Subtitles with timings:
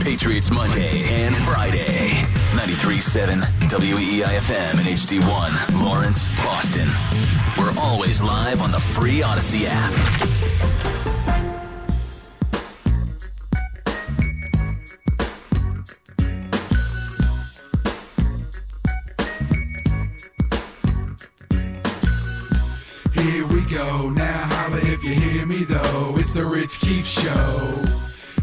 [0.00, 2.24] Patriots Monday and Friday.
[2.52, 6.88] 93.7 WEEI FM and HD1, Lawrence, Boston.
[7.58, 9.92] We're always live on the free Audacy app.
[23.14, 24.08] Here we go.
[24.10, 26.14] Now holla if you hear me though.
[26.16, 27.99] It's the Rich Keefe Show.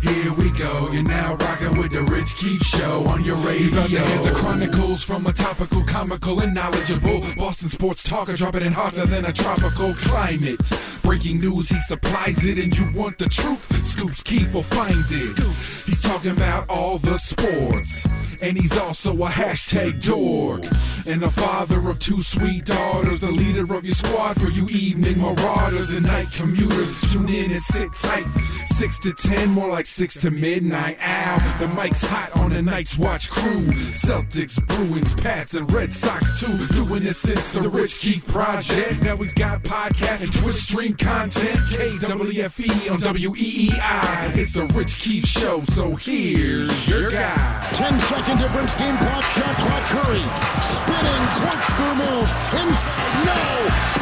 [0.08, 0.89] Here we go.
[0.92, 3.68] You're now rocking with the Rich Keefe Show on your radio.
[3.68, 8.36] You're about to hear the chronicles from a topical, comical, and knowledgeable Boston sports talker,
[8.36, 10.72] dropping it hotter than a tropical climate.
[11.02, 13.86] Breaking news, he supplies it, and you want the truth.
[13.86, 15.38] Scoops Keefe will find it.
[15.86, 18.08] He's talking about all the sports,
[18.42, 20.64] and he's also a hashtag dork,
[21.08, 25.20] and the father of two sweet daughters, the leader of your squad for you evening
[25.20, 27.14] marauders and night commuters.
[27.14, 28.26] Tune in and sit tight,
[28.66, 30.96] six to ten, more like six to midnight.
[31.02, 33.66] Ow, the mic's hot on the Night's Watch crew.
[33.90, 36.67] Celtics, Bruins, Pats, and Red Sox too.
[36.67, 39.02] Doing this since the Rich Keefe Project.
[39.02, 41.58] Now he's got podcasts and Twitch stream content.
[41.72, 44.38] KWFE on WEEI.
[44.38, 47.67] It's the Rich Keefe Show, so here's your guy.
[47.73, 50.26] 10 second difference, game clock, shot clock, Curry.
[50.61, 52.30] Spinning, corkscrew move.
[52.54, 53.97] Inside, no!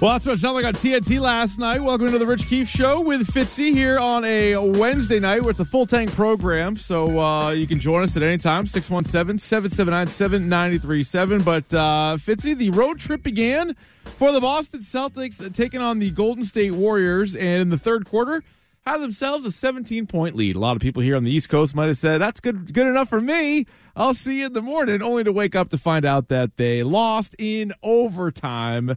[0.00, 1.82] Well, that's what it sounded like on TNT last night.
[1.82, 5.60] Welcome to the Rich Keefe Show with Fitzy here on a Wednesday night where it's
[5.60, 6.74] a full tank program.
[6.74, 11.42] So uh, you can join us at any time, 617 779 7937.
[11.42, 16.46] But uh, Fitzy, the road trip began for the Boston Celtics, taking on the Golden
[16.46, 17.36] State Warriors.
[17.36, 18.42] And in the third quarter,
[18.86, 20.56] had themselves a 17 point lead.
[20.56, 22.86] A lot of people here on the East Coast might have said, that's good, good
[22.86, 23.66] enough for me.
[24.00, 26.82] I'll see you in the morning, only to wake up to find out that they
[26.82, 28.96] lost in overtime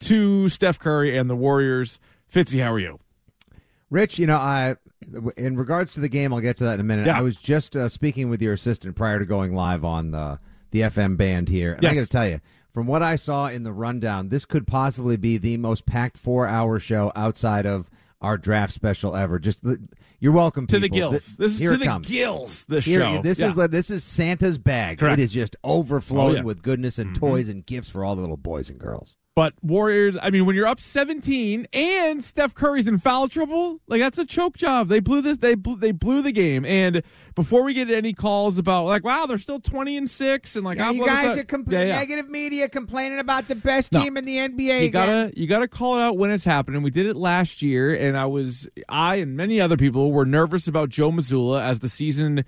[0.00, 1.98] to Steph Curry and the Warriors.
[2.30, 2.98] Fitzy, how are you?
[3.88, 4.76] Rich, you know, I
[5.36, 7.06] in regards to the game, I'll get to that in a minute.
[7.06, 7.18] Yeah.
[7.18, 10.38] I was just uh, speaking with your assistant prior to going live on the
[10.70, 11.96] the FM band here, and I Yes.
[11.96, 12.40] got to tell you,
[12.70, 16.46] from what I saw in the rundown, this could possibly be the most packed four
[16.46, 17.90] hour show outside of
[18.22, 19.38] our draft special ever.
[19.38, 19.78] Just the,
[20.20, 21.10] you're welcome To the people.
[21.10, 21.26] gills.
[21.26, 22.08] Th- This is to the comes.
[22.08, 23.20] gills, this Here- show.
[23.20, 23.48] This Yeah.
[23.48, 24.98] is this is Santa's bag.
[24.98, 25.18] Correct.
[25.20, 26.38] It is just overflowing Oh, yeah.
[26.38, 26.46] Mm-hmm.
[26.46, 29.16] with goodness and toys and gifts for all the little boys and girls.
[29.34, 34.00] But Warriors, I mean, when you're up 17 and Steph Curry's in foul trouble, like
[34.00, 34.88] that's a choke job.
[34.88, 35.38] They blew this.
[35.38, 36.66] They blew, they blew the game.
[36.66, 37.02] And
[37.34, 40.76] before we get any calls about like, wow, they're still 20 and six, and like,
[40.76, 41.96] Yeah, ah, you guys are compl- Yeah, yeah.
[41.96, 44.02] negative media complaining about the best No.
[44.02, 44.58] team in the NBA.
[44.82, 44.90] You again.
[44.90, 46.82] gotta you gotta call it out when it's happening.
[46.82, 50.68] We did it last year, and I was I and many other people were nervous
[50.68, 52.44] about Joe Mazzulla as the season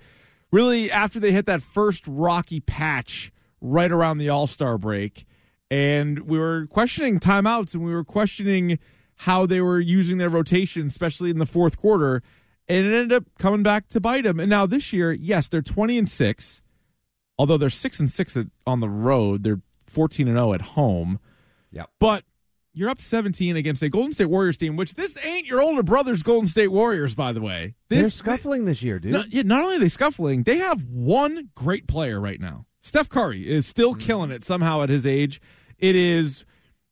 [0.51, 5.25] really after they hit that first rocky patch right around the All Star break,
[5.69, 8.79] and we were questioning timeouts and we were questioning
[9.19, 12.21] how they were using their rotation, especially in the fourth quarter,
[12.67, 14.39] and it ended up coming back to bite them.
[14.39, 16.61] And now this year, yes, they're twenty and six,
[17.37, 18.37] although they're six and six
[18.67, 19.43] on the road.
[19.43, 21.19] They're fourteen and zero at home.
[21.71, 21.89] Yep.
[21.99, 22.23] But
[22.75, 26.21] you're up 17 against a Golden State Warriors team, which this ain't your older brother's
[26.21, 27.75] Golden State Warriors, by the way.
[27.89, 29.13] They're scuffling this year, dude.
[29.13, 32.65] No, yeah, not only are they scuffling, they have one great player right now.
[32.85, 34.01] Steph Curry is still Mm-hmm.
[34.05, 35.41] killing it somehow at his age.
[35.79, 36.45] It is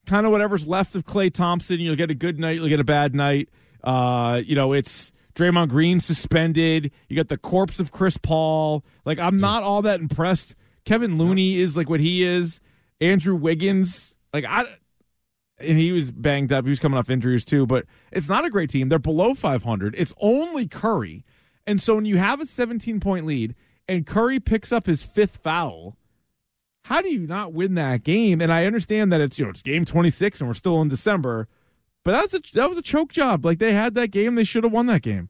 [0.06, 1.78] kind of whatever's left of Klay Thompson.
[1.78, 3.48] You'll get a good night, you'll get a bad night.
[3.82, 6.90] Uh, you know, it's Draymond Green suspended.
[7.08, 8.84] You got the corpse of Chris Paul.
[9.04, 10.56] Like, I'm not all that impressed.
[10.84, 12.60] Kevin Looney is like what he is.
[13.00, 14.64] Andrew Wiggins, like I
[15.58, 16.64] and he was banged up.
[16.64, 18.88] He was coming off injuries too, but it's not a great team.
[18.88, 19.94] They're below 500.
[19.96, 21.24] It's only Curry.
[21.66, 23.54] And so when you have a 17 point lead
[23.88, 25.96] and Curry picks up his fifth foul,
[26.84, 28.40] how do you not win that game?
[28.40, 31.48] And I understand that it's, you know, it's game 26 and we're still in December,
[32.04, 33.44] but that's a, that was a choke job.
[33.44, 35.28] Like they had that game, they should have won that game.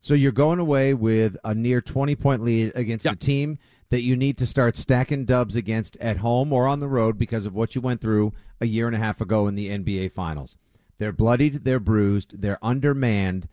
[0.00, 3.12] So you're going away with a near 20 point lead against Yeah.
[3.12, 3.58] a team
[3.90, 7.44] that you need to start stacking dubs against at home or on the road because
[7.44, 10.56] of what you went through a year and a half ago in the NBA Finals.
[10.98, 13.48] They're bloodied, they're bruised, they're undermanned,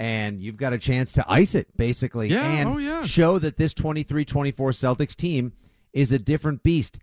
[0.00, 3.02] and you've got a chance to ice it, basically, Yeah, and oh, yeah.
[3.02, 5.52] show that this 23 24 Celtics team
[5.92, 6.98] is a different beast.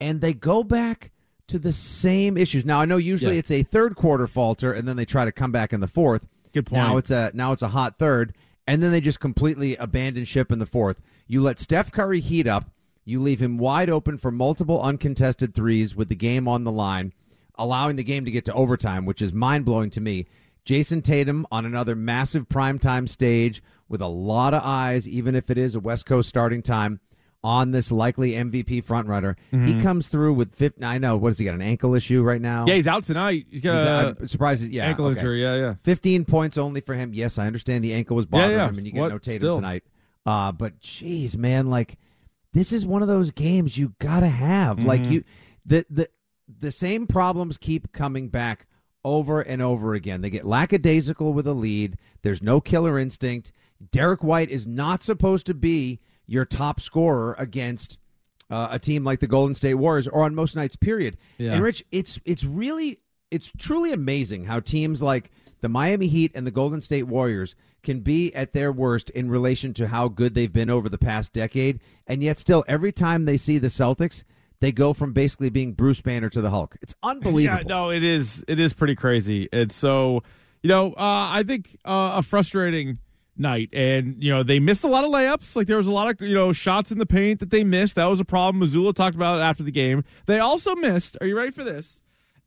[0.00, 1.10] and they go back
[1.48, 2.64] to the same issues.
[2.66, 3.38] Now I know usually Yeah.
[3.38, 6.26] it's a third quarter falter, and then they try to come back in the fourth.
[6.52, 6.82] Good point.
[6.82, 8.34] Now it's a now it's a hot third,
[8.66, 11.00] and then they just completely abandon ship in the fourth.
[11.26, 12.70] You let Steph Curry heat up.
[13.06, 17.12] You leave him wide open for multiple uncontested threes with the game on the line,
[17.56, 20.26] allowing the game to get to overtime, which is mind blowing to me.
[20.66, 25.56] Jayson Tatum on another massive primetime stage with a lot of eyes, even if it
[25.58, 27.00] is a West Coast starting time
[27.44, 29.36] on this likely MVP frontrunner.
[29.52, 32.40] He comes through with 50, I know, what has he got, an ankle issue right
[32.40, 32.64] now?
[32.66, 33.46] Yeah, he's out tonight.
[33.48, 34.64] He's got He's- a I'm surprised.
[34.64, 35.20] Yeah, ankle okay.
[35.20, 35.42] injury.
[35.42, 35.74] Yeah, yeah.
[35.84, 37.14] 15 points only for him.
[37.14, 38.68] Yes, I understand the ankle was bothering yeah.
[38.68, 39.54] him, and you get What- no Tatum still.
[39.54, 39.84] tonight.
[40.24, 41.98] Uh, but jeez, man, like
[42.52, 44.82] this is one of those games you gotta have.
[44.82, 45.12] Like Mm-hmm.
[45.12, 45.24] you,
[45.64, 46.08] the the
[46.58, 48.66] the same problems keep coming back
[49.06, 50.20] over and over again.
[50.20, 51.96] They get lackadaisical with a lead.
[52.22, 53.52] There's no killer instinct.
[53.92, 57.98] Derrick White is not supposed to be your top scorer against
[58.50, 60.74] uh, a team like the Golden State Warriors or on most nights.
[60.74, 61.16] Period.
[61.38, 61.52] Yeah.
[61.52, 62.98] And Rich, it's it's really
[63.30, 65.30] it's truly amazing how teams like
[65.60, 67.54] the Miami Heat and the Golden State Warriors
[67.84, 71.32] can be at their worst in relation to how good they've been over the past
[71.32, 74.24] decade, and yet still every time they see the Celtics,
[74.60, 76.76] they go from basically being Bruce Banner to the Hulk.
[76.82, 77.60] It's unbelievable.
[77.62, 78.44] Yeah, no, it is.
[78.48, 79.48] It is pretty crazy.
[79.52, 80.22] And so,
[80.62, 80.94] you know, uh,
[81.30, 82.98] I think uh, a frustrating
[83.36, 85.56] night, and you know, they missed a lot of layups.
[85.56, 87.94] Like there was a lot of you know shots in the paint that they missed.
[87.96, 88.62] That was a problem.
[88.66, 90.04] Mazzulla talked about it after the game.
[90.26, 91.16] They also missed.
[91.20, 92.02] Are you ready for this?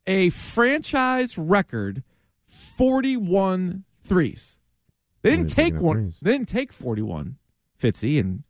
[0.06, 2.02] A franchise record,
[2.46, 4.58] forty-one threes.
[5.22, 5.96] They didn't take up one.
[5.96, 6.18] threes?
[6.22, 7.36] They didn't take forty-one.
[7.80, 8.42] Fitzy and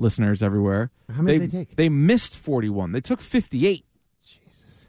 [0.00, 0.90] listeners everywhere.
[1.14, 1.76] How many did they take?
[1.76, 2.92] They missed forty-one.
[2.92, 3.84] They took fifty-eight.
[4.24, 4.88] Jesus,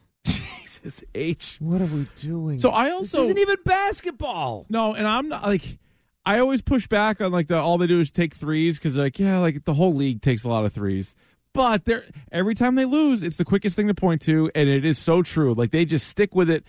[0.63, 1.57] Jesus H.
[1.59, 2.57] What are we doing?
[2.57, 4.65] So I this also isn't even basketball.
[4.69, 5.77] no, and I'm not like
[6.25, 9.19] I always push back on like the all they do is take threes because like
[9.19, 11.15] yeah, like the whole league takes a lot of threes.
[11.53, 14.85] But they're every time they lose, it's the quickest thing to point to, and it
[14.85, 15.53] is so true.
[15.53, 16.63] Like they just stick with it.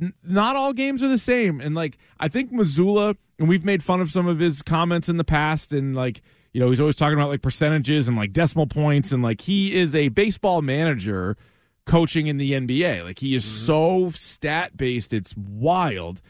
[0.00, 3.82] N- not all games are the same, and like I think Mazzulla, and we've made
[3.82, 6.96] fun of some of his comments in the past, and like you know he's always
[6.96, 11.36] talking about like percentages and like decimal points, and like he is a baseball manager
[11.84, 13.04] coaching in the NBA.
[13.04, 13.66] Like he is mm-hmm.
[13.66, 16.20] so stat based, it's wild.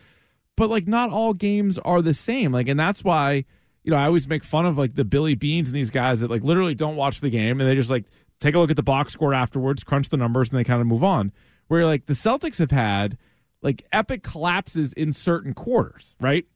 [0.57, 2.53] But like not all games are the same.
[2.53, 3.45] Like and that's why
[3.83, 6.31] you know i always make fun of like the Billy Beanes and these guys that
[6.31, 8.05] like literally don't watch the game and they just like
[8.41, 10.87] take a look at the box score afterwards crunch the numbers and they kind of
[10.87, 11.33] move on.
[11.69, 13.17] Where like the celtics have had
[13.63, 16.47] like epic collapses in certain quarters right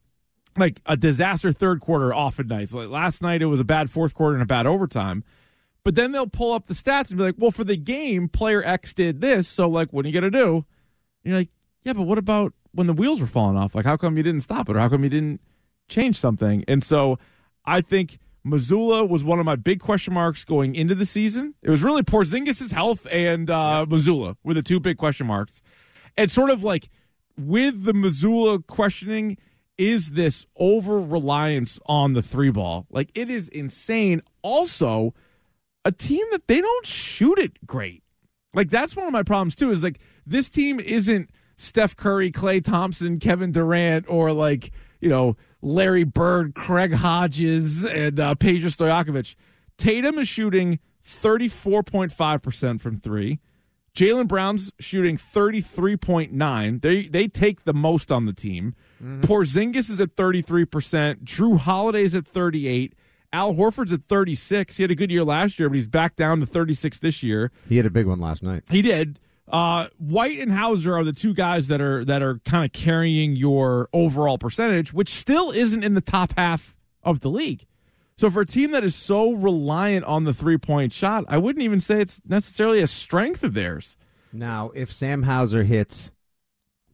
[0.57, 4.13] like a disaster third quarter often nights like last night it was a bad fourth
[4.13, 5.23] quarter and a bad overtime
[5.83, 8.63] but then they'll pull up the stats and be like well for the game player
[8.65, 10.65] x did this so like what are you gonna do
[11.25, 11.49] and you're like,
[11.83, 13.73] yeah, but what about when the wheels were falling off?
[13.73, 15.41] Like, how come you didn't stop it, or how come you didn't
[15.89, 16.63] change something?
[16.67, 17.17] And so,
[17.65, 21.55] I think Mazzulla was one of my big question marks going into the season.
[21.63, 25.61] It was really Porzingis' health and uh, Mazzulla were the two big question marks.
[26.15, 26.89] And sort of like
[27.37, 29.37] with the Mazzulla questioning,
[29.77, 32.85] is this over reliance on the three ball?
[32.89, 34.21] Like, it is insane.
[34.41, 35.13] Also,
[35.83, 38.03] a team that they don't shoot it great.
[38.55, 39.71] Like that's one of my problems too.
[39.71, 45.35] Is like this team isn't Steph Curry, Klay Thompson, Kevin Durant, or like you know
[45.61, 49.35] Larry Bird, Craig Hodges, and uh, Pedro Stojakovic.
[49.77, 53.39] Tatum is shooting thirty four point five percent from three.
[53.93, 56.79] Jaylen Brown's shooting thirty three point nine.
[56.79, 58.73] They they take the most on the team.
[59.01, 61.25] Porzingis is at thirty three percent.
[61.25, 62.93] Jrue Holiday's at thirty eight.
[63.33, 64.77] Al Horford's at 36.
[64.77, 67.51] He had a good year last year, but he's back down to 36 this year.
[67.67, 68.63] He had a big one last night.
[68.69, 69.19] He did.
[69.47, 73.35] Uh, White and Hauser are the two guys that are that are kind of carrying
[73.35, 77.65] your overall percentage, which still isn't in the top half of the league.
[78.17, 81.63] So for a team that is so reliant on the three point shot, I wouldn't
[81.63, 83.97] even say it's necessarily a strength of theirs.
[84.31, 86.11] Now, if Sam Hauser hits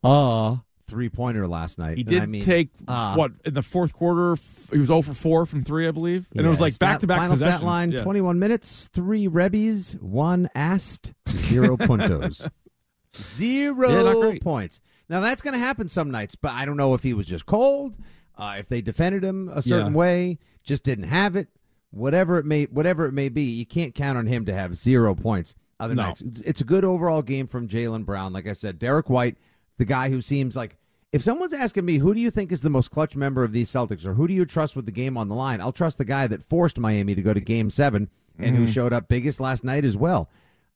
[0.04, 0.58] a
[0.92, 4.34] three pointer last night, He did I mean, take uh, what in the fourth quarter.
[4.34, 7.00] f- He was 0 for 4 from three, I believe, and it was like back
[7.00, 8.04] to back Final stat line: Yeah.
[8.04, 12.48] twenty-one minutes, three rebbies, one ast, zero puntos,
[13.16, 13.90] zero
[14.32, 14.82] Yeah, points.
[15.10, 17.46] Now that's going to happen some nights, but I don't know if he was just
[17.46, 17.96] cold,
[18.38, 19.98] uh, if they defended him a certain Yeah.
[19.98, 21.48] way, just didn't have it,
[21.92, 23.44] whatever it may, whatever it may be.
[23.44, 25.56] You can't count on him to have zero points.
[25.80, 26.04] Other No.
[26.08, 28.34] nights, it's a good overall game from Jaylen Brown.
[28.34, 29.38] Like I said, Derrick White,
[29.78, 30.78] the guy who seems like.
[31.12, 33.70] If someone's asking me who do you think is the most clutch member of these
[33.70, 36.06] Celtics, or who do you trust with the game on the line, I'll trust the
[36.06, 38.72] guy that forced Miami to go to Game Seven and who mm-hmm.
[38.72, 40.30] showed up biggest last night as well.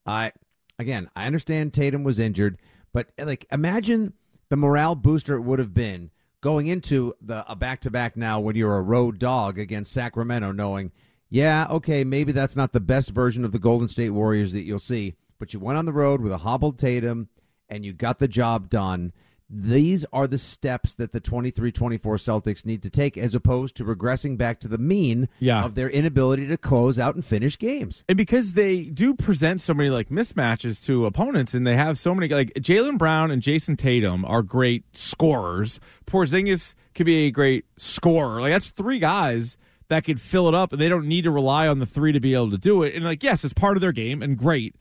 [0.06, 0.34] I
[0.78, 2.58] again, I understand Tatum was injured,
[2.94, 4.14] but like imagine
[4.50, 6.12] the morale booster it would have been
[6.42, 10.52] going into the a back to back now when you're a road dog against Sacramento,
[10.52, 10.92] knowing,
[11.30, 14.78] yeah, okay, maybe that's not the best version of the Golden State Warriors that you'll
[14.80, 17.30] see, but you went on the road with a hobbled Tatum
[17.68, 19.12] and you got the job done.
[19.48, 23.84] These are the steps that the 23 24 Celtics need to take as opposed to
[23.86, 25.64] regressing back to the mean Yeah.
[25.64, 28.04] of their inability to close out and finish games.
[28.10, 32.16] And because they do present so many like mismatches to opponents, and they have so
[32.16, 35.80] many like Jaylen Brown and Jayson Tatum are great scorers.
[36.08, 38.42] Porzingis could be a great scorer.
[38.42, 39.58] Like that's three guys
[39.90, 42.20] that could fill it up, and they don't need to rely on the three to
[42.20, 42.96] be able to do it.
[42.96, 44.76] And like yes, it's part of their game and great,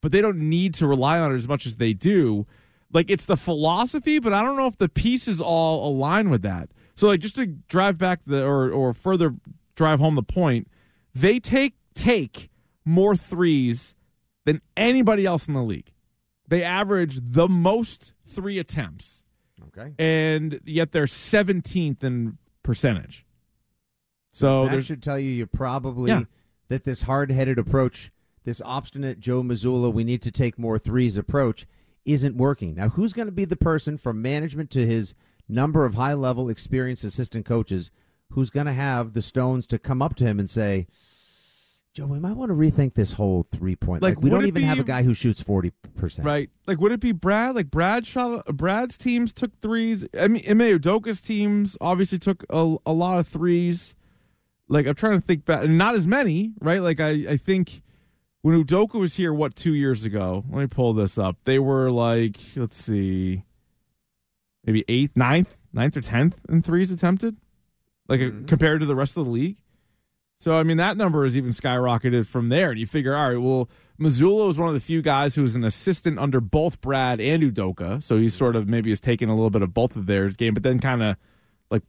[0.00, 2.46] but they don't need to rely on it as much as they do.
[2.92, 6.70] Like it's the philosophy, but I don't know if the pieces all align with that.
[6.94, 9.34] So like just to drive back the or or further
[9.74, 10.68] drive home the point,
[11.14, 12.48] they take take
[12.84, 13.94] more threes
[14.46, 15.92] than anybody else in the league.
[16.48, 19.22] They average the most three attempts,
[19.68, 19.92] Okay.
[19.98, 23.26] and yet they're 17th in percentage.
[24.32, 26.22] So that should tell you you probably Yeah.
[26.68, 28.10] that this hard-headed approach,
[28.44, 31.66] this obstinate Joe Mazzulla, we need to take more threes approach,
[32.04, 32.74] isn't working.
[32.74, 35.14] Now, who's going to be the person from management to his
[35.48, 37.90] number of high-level experienced assistant coaches
[38.32, 40.86] who's going to have the stones to come up to him and say,
[41.94, 44.02] "Joe, we might want to rethink this whole three-point.
[44.02, 46.50] Like, Like, we don't even have a guy who shoots forty percent, right.
[46.66, 47.54] Like would it be Brad?
[47.54, 48.44] Like Brad shot.
[48.54, 50.04] Brad's teams took threes.
[50.18, 53.94] I mean, Ime Udoka's teams obviously took a, a lot of threes.
[54.68, 56.82] Like I'm trying to think back, not as many, right?
[56.82, 57.80] Like I I think
[58.42, 60.44] when Udoka was here, what two years ago?
[60.50, 61.36] Let me pull this up.
[61.44, 63.44] They were like, let's see,
[64.64, 67.36] maybe eighth, ninth, ninth or tenth in threes attempted,
[68.08, 69.58] like uh, compared to the rest of the league.
[70.40, 73.40] So I mean that number has even skyrocketed from there, and you figure, all right,
[73.40, 73.68] well,
[74.00, 77.42] Mazzulla was one of the few guys who was an assistant under both Brad and
[77.42, 80.28] Udoka, so he's sort of maybe is taking a little bit of both of their
[80.28, 81.16] game, but then kind of
[81.72, 81.82] like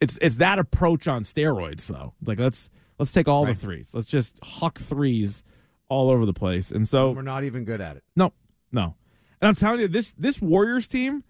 [0.00, 2.14] it's it's that approach on steroids though.
[2.24, 3.56] Like let's let's take all Right.
[3.56, 5.42] the threes, let's just huck threes
[5.88, 8.04] all over the place, and so We're not even good at it.
[8.16, 8.32] no,
[8.72, 8.94] no.
[9.40, 11.22] And I'm telling you, this this Warriors team,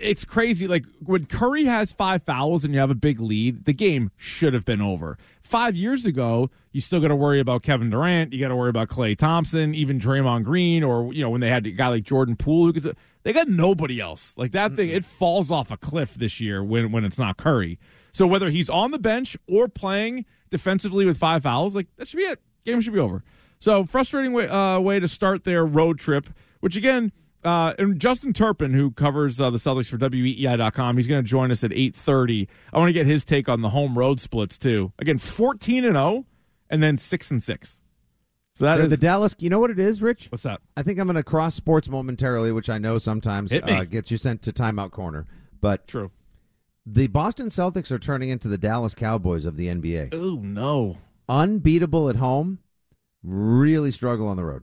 [0.00, 0.66] it's crazy.
[0.66, 4.54] Like when Curry has five fouls and you have a big lead, the game should
[4.54, 5.16] have been over.
[5.42, 8.32] Five years ago, you still got to worry about Kevin Durant.
[8.32, 11.50] You got to worry about Klay Thompson, even Draymond Green, or you know when they
[11.50, 14.34] had a guy like Jordan Poole, who could, they got nobody else.
[14.36, 17.78] Like that thing, it falls off a cliff this year when when it's not Curry.
[18.12, 22.16] So whether he's on the bench or playing defensively with five fouls, like that should
[22.16, 22.40] be it.
[22.64, 23.22] Game should be over.
[23.58, 26.28] So frustrating way uh, way to start their road trip.
[26.60, 27.12] Which again,
[27.44, 31.50] uh, and Justin Turpin, who covers uh, the Celtics for WEEI.com, he's going to join
[31.50, 32.48] us at eight thirty.
[32.72, 34.92] I want to get his take on the home road splits too.
[34.98, 36.26] Again, fourteen and zero,
[36.70, 37.80] and then six and six.
[38.56, 39.34] So that is, the Dallas.
[39.38, 40.28] You know what it is, Rich?
[40.30, 40.62] what's that?
[40.78, 44.16] I think I'm going to cross sports momentarily, which I know sometimes uh, gets you
[44.16, 45.26] sent to timeout corner.
[45.60, 46.10] But True.
[46.86, 50.14] the Boston Celtics are turning into the Dallas Cowboys of the NBA.
[50.14, 50.96] Oh no.
[51.28, 52.60] Unbeatable at home,
[53.22, 54.62] really struggle on the road.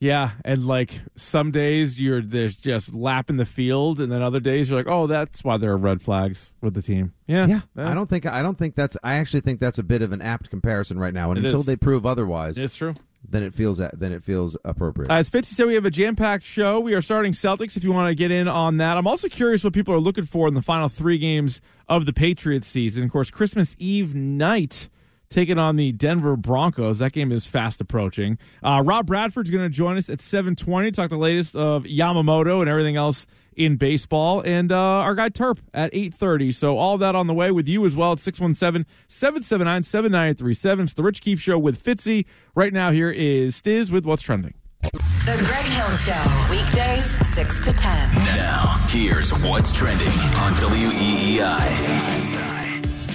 [0.00, 4.68] Yeah, and like some days you're there's just lapping the field, and then other days
[4.68, 7.14] you're like, oh, that's why there are red flags with the team.
[7.26, 8.96] Yeah, Yeah, I don't think I don't think that's.
[9.02, 11.30] I actually think that's a bit of an apt comparison right now.
[11.30, 11.66] And It until is.
[11.66, 12.92] they prove otherwise, It's true.
[13.26, 15.10] then it feels that then it feels appropriate.
[15.10, 16.80] Uh, as Fitzy said, we have a jam packed show.
[16.80, 18.98] We are starting Celtics if you want to get in on that.
[18.98, 22.12] I'm also curious what people are looking for in the final three games of the
[22.12, 23.04] Patriots season.
[23.04, 24.90] Of course, Christmas Eve night,
[25.34, 27.00] taking on the Denver Broncos.
[27.00, 28.38] That game is fast approaching.
[28.62, 32.70] Uh, Rob Bradford's going to join us at 720, talk the latest of Yamamoto and
[32.70, 33.26] everything else
[33.56, 34.40] in baseball.
[34.40, 36.52] And uh, our guy Terp at 830.
[36.52, 40.84] So all that on the way with you as well at 617-779-7937.
[40.84, 42.26] It's the Rich Keefe Show with Fitzy.
[42.54, 44.54] Right now here is Stiz with What's Trending.
[44.82, 48.14] The Greg Hill Show, weekdays 6 to 10.
[48.14, 52.43] Now, here's what's trending on E WEEI.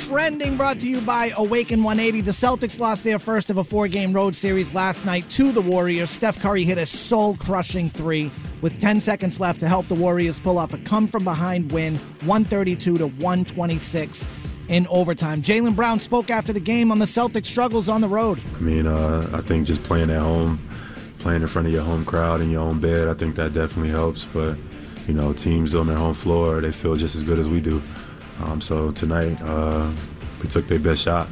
[0.10, 2.22] Trending brought to you by Awaken 180.
[2.22, 5.62] The Celtics lost their first of a four game road series last night to the
[5.62, 6.10] Warriors.
[6.10, 10.40] Steph Curry hit a soul crushing three with 10 seconds left to help the Warriors
[10.40, 14.28] pull off a come from behind win, 132 to 126
[14.70, 15.44] in overtime.
[15.44, 18.42] Jaylen Brown spoke after the game on the Celtics' struggles on the road.
[18.56, 20.60] I mean, uh, I think just playing at home,
[21.20, 23.92] playing in front of your home crowd in your own bed, I think that definitely
[23.92, 24.26] helps.
[24.26, 24.58] But
[25.08, 27.80] you know, teams on their home floor, they feel just as good as we do.
[28.44, 29.92] Um, so tonight, uh,
[30.42, 31.28] we took their best shot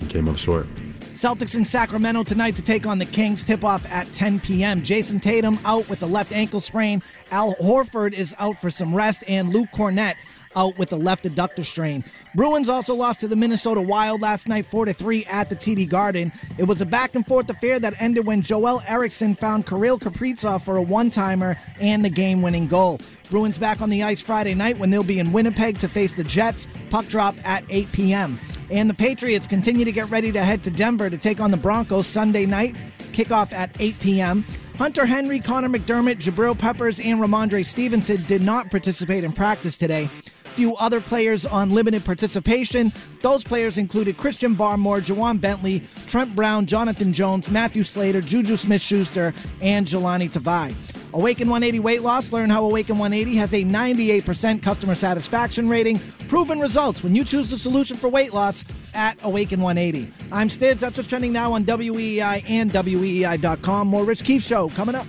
[0.00, 0.66] and came up short.
[1.14, 3.44] Celtics in Sacramento tonight to take on the Kings.
[3.44, 4.82] Tip off at 10 p.m.
[4.82, 7.02] Jayson Tatum out with the left ankle sprain.
[7.30, 10.16] Al Horford is out for some rest, and Luke Kornet
[10.56, 12.04] out with the left adductor strain.
[12.34, 16.32] Bruins also lost to the Minnesota Wild last night, 4 3 at the TD Garden.
[16.58, 20.62] It was a back and forth affair that ended when Joel Eriksson found Kirill Kaprizov
[20.62, 23.00] for a one timer and the game winning goal.
[23.30, 26.24] Bruins back on the ice Friday night when they'll be in Winnipeg to face the
[26.24, 26.66] Jets.
[26.90, 28.38] Puck drop at 8 p.m.
[28.70, 31.56] And the Patriots continue to get ready to head to Denver to take on the
[31.56, 32.76] Broncos Sunday night.
[33.12, 34.44] kickoff at 8 p.m.
[34.76, 40.10] Hunter Henry, Conor McDermott, Jabril Peppers, and Rhamondre Stevenson did not participate in practice today.
[40.54, 42.92] Few other players on limited participation.
[43.20, 48.80] Those players included Christian Barmore, Ja'Whaun Bentley, Trent Brown, Jonathan Jones, Matthew Slater, Juju Smith
[48.80, 50.72] Schuster, and Jahlani Tavai.
[51.12, 52.32] Awaken 180 weight loss.
[52.32, 55.98] Learn how Awaken 180 has a 98% customer satisfaction rating.
[56.28, 60.12] Proven results when you choose the solution for weight loss at Awaken 180.
[60.32, 60.80] I'm Stiz.
[60.80, 63.88] That's what's trending now on WEEI and WEEI.com.
[63.88, 65.06] More Rich Keefe Show coming up.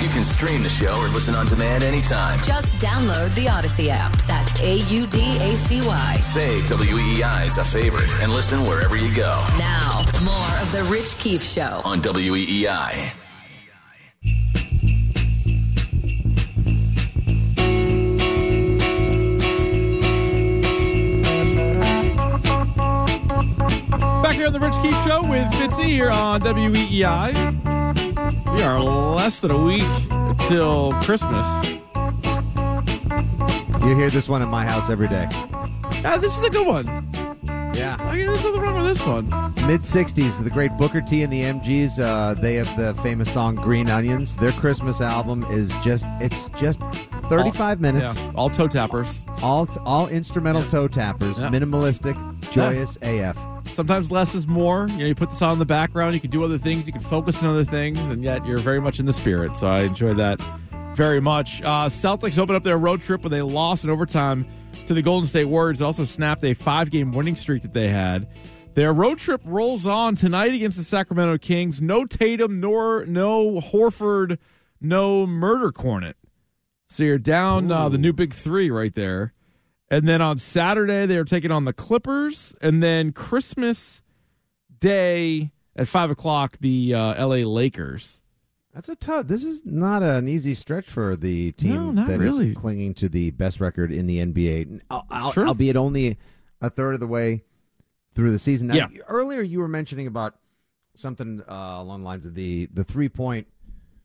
[0.00, 2.38] You can stream the show or listen on demand anytime.
[2.42, 4.16] Just download the Audacy app.
[4.26, 6.16] That's A U D A C Y.
[6.22, 11.16] Save WEEI as a favorite and listen wherever you go Now, more of The Rich
[11.18, 11.82] Keefe Show.
[11.84, 13.12] on E WEEI.
[24.22, 27.69] Back here on the Rich Keefe Show with Fitzy here on WEEI.
[28.54, 31.46] We are less than a week until Christmas.
[33.82, 35.28] You hear this one at my house every day.
[36.04, 36.86] Uh, this is a good one.
[37.74, 37.96] Yeah.
[38.00, 39.28] I mean, there's nothing wrong with this one.
[39.66, 43.54] Mid 60s, the great Booker T and the MGs, uh, they have the famous song
[43.54, 44.36] Green Onions.
[44.36, 46.80] Their Christmas album is just, it's just
[47.28, 48.14] 35 minutes.
[48.16, 49.24] Yeah, all toe tappers.
[49.42, 51.48] All, all instrumental toe tappers, Yeah.
[51.50, 52.16] minimalistic,
[52.50, 53.36] joyous AF.
[53.74, 54.88] Sometimes less is more.
[54.88, 56.92] You know, you put this on in the background, you can do other things, you
[56.92, 59.56] can focus on other things, and yet you're very much in the spirit.
[59.56, 60.40] So I enjoy that
[60.94, 61.62] very much.
[61.62, 64.46] Uh, Celtics opened up their road trip with a loss in overtime
[64.86, 65.80] to the Golden State Warriors.
[65.80, 68.28] Also snapped a five game winning streak that they had.
[68.74, 71.80] Their road trip rolls on tonight against the Sacramento Kings.
[71.80, 74.38] No Tatum, nor no Horford,
[74.80, 76.16] no Murder Cornet.
[76.88, 79.32] So you're down uh, the new big three right there.
[79.90, 82.54] And then on Saturday, they are taking on the Clippers.
[82.60, 84.02] And then Christmas
[84.78, 88.20] Day at 5 o'clock, the uh, LA Lakers.
[88.72, 89.26] That's a tough.
[89.26, 92.54] This is not an easy stretch for the team No, that is really.
[92.54, 95.48] clinging to the best record in the NBA, al- true.
[95.48, 96.18] albeit only
[96.60, 97.42] a third of the way
[98.14, 98.68] through the season.
[98.68, 98.86] Now, Yeah.
[99.08, 100.36] Earlier, you were mentioning about
[100.94, 103.48] something uh, along the lines of the the three point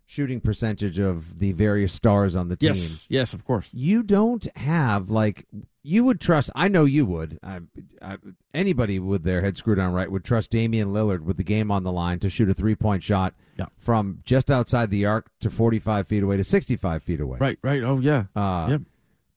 [0.05, 2.73] shooting percentage of the various stars on the team.
[2.73, 3.05] Yes.
[3.09, 3.69] Yes, of course.
[3.73, 5.45] You don't have like
[5.81, 6.49] you would trust.
[6.55, 7.37] I know you would.
[7.43, 7.59] I,
[8.01, 8.17] I,
[8.53, 11.83] anybody with their head screwed on right would trust Damian Lillard with the game on
[11.83, 13.65] the line to shoot a three point shot Yeah.
[13.77, 17.37] from just outside the arc to forty five feet away to sixty five feet away.
[17.39, 17.83] Right, right.
[17.83, 18.25] Oh, yeah.
[18.35, 18.81] Uh, Yep.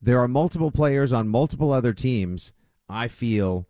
[0.01, 2.53] There are multiple players on multiple other teams.
[2.89, 3.67] I feel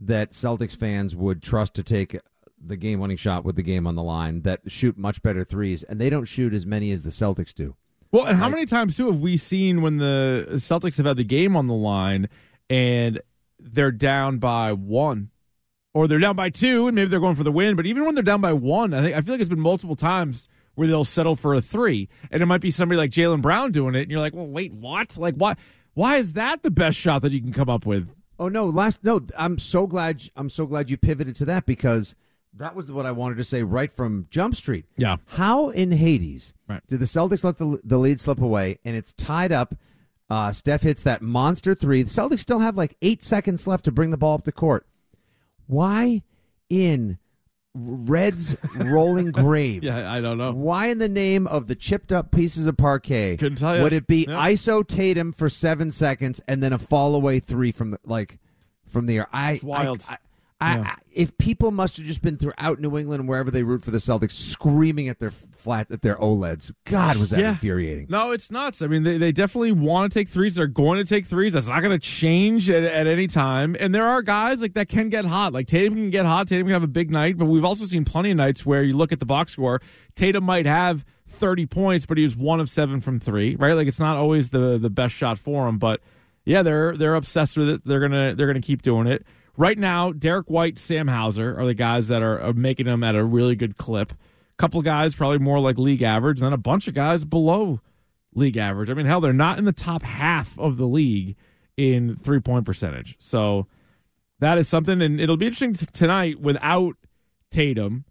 [0.00, 2.18] that Celtics fans would trust to take
[2.64, 5.82] the game winning shot with the game on the line that shoot much better threes,
[5.82, 7.74] and they don't shoot as many as the Celtics do.
[8.12, 11.24] Well, and how many times too have we seen when the Celtics have had the
[11.24, 12.28] game on the line
[12.68, 13.20] and
[13.58, 15.30] they're down by one,
[15.94, 17.76] or they're down by two, and maybe they're going for the win.
[17.76, 19.96] But even when they're down by one, I think I feel like it's been multiple
[19.96, 23.72] times where they'll settle for a three, and it might be somebody like Jaylen Brown
[23.72, 25.16] doing it, and you're like, well, wait, what?
[25.16, 25.54] Like, why?
[25.94, 28.08] Why is that the best shot that you can come up with?
[28.38, 29.20] Oh no, last no.
[29.36, 30.22] I'm so glad.
[30.36, 32.14] I'm so glad you pivoted to that because
[32.54, 34.84] that was what I wanted to say right from Jump Street.
[34.96, 35.16] Yeah.
[35.26, 36.84] How in Hades Right.
[36.88, 39.74] did the Celtics let the, the lead slip away and it's tied up?
[40.28, 42.02] Uh, Steph hits that monster three.
[42.02, 44.86] The Celtics still have like eight seconds left to bring the ball up the court.
[45.66, 46.22] Why
[46.68, 47.18] in
[47.74, 49.84] Red's rolling grave?
[49.84, 50.52] Yeah, I don't know.
[50.52, 53.82] Why in the name of the chipped up pieces of parquet Couldn't tell ya.
[53.82, 54.36] would it be Yep.
[54.36, 58.38] ISO Tatum for seven seconds and then a fall away three from the like
[58.86, 59.28] from the air?
[59.32, 60.04] I It's wild.
[60.08, 60.18] I, I,
[60.60, 60.82] I, Yeah.
[60.82, 63.90] I, if people must have just been throughout New England and wherever they root for
[63.90, 66.72] the Celtics, screaming at their flat at their OLEDs.
[66.84, 67.50] God, was that Yeah.
[67.50, 68.06] infuriating?
[68.08, 68.80] No, it's nuts.
[68.82, 70.54] I mean, they, they definitely want to take threes.
[70.54, 71.52] They're going to take threes.
[71.54, 73.74] That's not going to change at, at any time.
[73.80, 75.52] And there are guys like that can get hot.
[75.52, 76.46] Like Tatum can get hot.
[76.48, 77.36] Tatum can have a big night.
[77.38, 79.80] But we've also seen plenty of nights where you look at the box score.
[80.14, 83.56] Tatum might have 30 points, but he was one of seven from three.
[83.56, 83.72] Right?
[83.74, 85.78] Like it's not always the the best shot for him.
[85.78, 86.00] But
[86.44, 87.82] yeah, they're they're obsessed with it.
[87.84, 89.26] They're gonna they're gonna keep doing it.
[89.60, 93.14] Right now, Derrick White, Sam Hauser are the guys that are, are making them at
[93.14, 94.12] a really good clip.
[94.12, 94.16] A
[94.56, 97.82] couple guys probably more like league average, and then a bunch of guys below
[98.34, 98.88] league average.
[98.88, 101.36] I mean, hell, they're not in the top half of the league
[101.76, 103.16] in three point percentage.
[103.18, 103.66] So
[104.38, 106.96] that is something, and it'll be interesting t- tonight without
[107.50, 108.06] Tatum.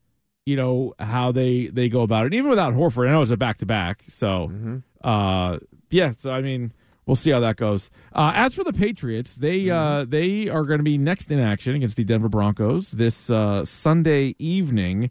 [0.46, 3.08] You know how they they go about it, even without Horford.
[3.08, 4.52] I know it's a back to back, so
[5.04, 5.58] uh,
[5.90, 6.12] yeah.
[6.12, 6.74] So I mean,
[7.10, 7.90] we'll see how that goes.
[8.14, 11.76] Uh, as for the Patriots, they uh, they are going to be next in action
[11.76, 15.10] against the Denver Broncos this uh, Sunday evening.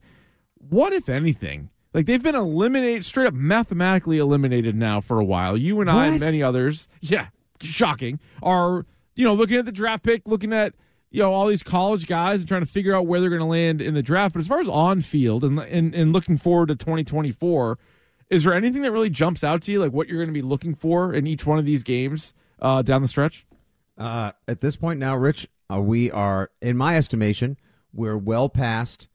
[0.55, 1.71] What if anything?
[1.93, 5.57] Like they've been eliminated, straight up mathematically eliminated now for a while.
[5.57, 7.29] You and I and many others, yeah,
[7.61, 10.75] shocking, are you know looking at the draft pick, looking at
[11.11, 13.47] you know all these college guys and trying to figure out where they're going to
[13.47, 14.35] land in the draft.
[14.35, 17.77] But as far as on field and, and and looking forward to 2024,
[18.31, 20.43] is there anything that really jumps out to you, like what you're going to be
[20.43, 23.47] looking for in each one of these games uh, down the stretch?
[23.97, 27.57] Uh, at this point now, Rich, uh, we are, in my estimation,
[27.93, 29.09] we're well past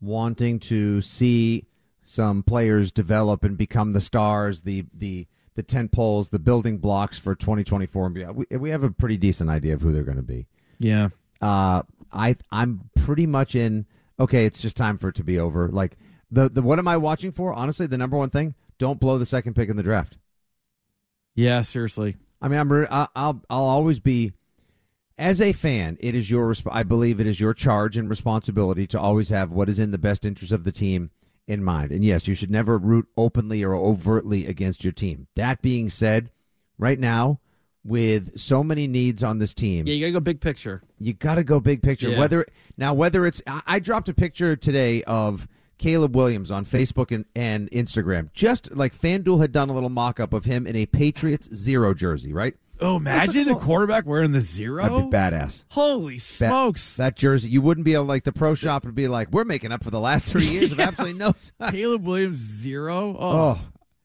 [0.00, 1.66] wanting to see
[2.02, 7.18] some players develop and become the stars, the the the tent poles, the building blocks
[7.18, 8.36] for 2024 and beyond.
[8.36, 10.46] We, we have a pretty decent idea of who they're going to be.
[10.78, 11.08] Yeah.
[11.42, 13.86] Uh, I I'm pretty much in.
[14.20, 15.68] Okay, it's just time for it to be over.
[15.68, 15.98] Like
[16.30, 17.52] the the what am I watching for?
[17.52, 20.16] Honestly, the number one thing: don't blow the second pick in the draft.
[21.34, 22.16] Yeah, seriously.
[22.40, 24.32] I mean, I'm re- I'll I'll always be
[25.16, 25.96] as a fan.
[26.00, 29.50] It is your resp- I believe it is your charge and responsibility to always have
[29.50, 31.10] what is in the best interest of the team
[31.46, 31.92] in mind.
[31.92, 35.26] And yes, you should never root openly or overtly against your team.
[35.34, 36.30] That being said,
[36.78, 37.40] right now
[37.84, 40.82] with so many needs on this team, Yeah, you got to go big picture.
[40.98, 42.10] you got to go big picture.
[42.10, 42.18] Yeah.
[42.18, 47.14] Whether now, whether it's I, I dropped a picture today of Caleb Williams on Facebook
[47.14, 48.32] and, and Instagram.
[48.32, 51.94] Just like FanDuel had done a little mock up of him in a Patriots zero
[51.94, 52.54] jersey, right?
[52.80, 54.82] Oh, imagine a quarterback wearing the zero.
[54.84, 55.64] That'd be badass.
[55.70, 56.96] Holy That- smokes!
[56.96, 59.72] That, jersey, you wouldn't be able like the pro shop would be like, we're making
[59.72, 61.34] up for the last three years of absolutely no.
[61.70, 63.16] Caleb Williams zero.
[63.18, 63.60] Oh, Oh,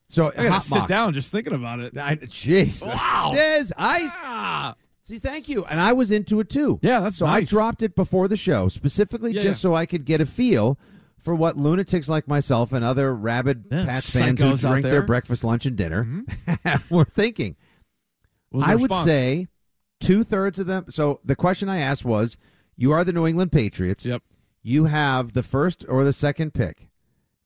[0.09, 0.87] so I gotta hot sit mock.
[0.87, 1.95] down just thinking about it.
[1.97, 3.31] I, jeez, Wow.
[3.35, 4.11] Des, ice.
[4.23, 4.75] Ah.
[5.03, 5.65] See, thank you.
[5.65, 6.79] And I was into it too.
[6.81, 7.49] Yeah, that's so I nice.
[7.49, 10.79] dropped it before the show specifically Yeah, just so I could get a feel
[11.23, 14.99] for what lunatics like myself and other rabid Yeah, Pats fans who drink their.
[14.99, 15.05] Mm-hmm.
[15.07, 16.23] breakfast, lunch, and dinner
[16.89, 17.55] were thinking.
[18.61, 19.05] I would response?
[19.05, 19.47] say
[19.99, 20.85] two thirds of them.
[20.89, 22.37] So the question I asked was,
[22.75, 24.05] "You are the New England Patriots.
[24.05, 24.21] Yep.
[24.61, 26.89] You have the first or the second pick.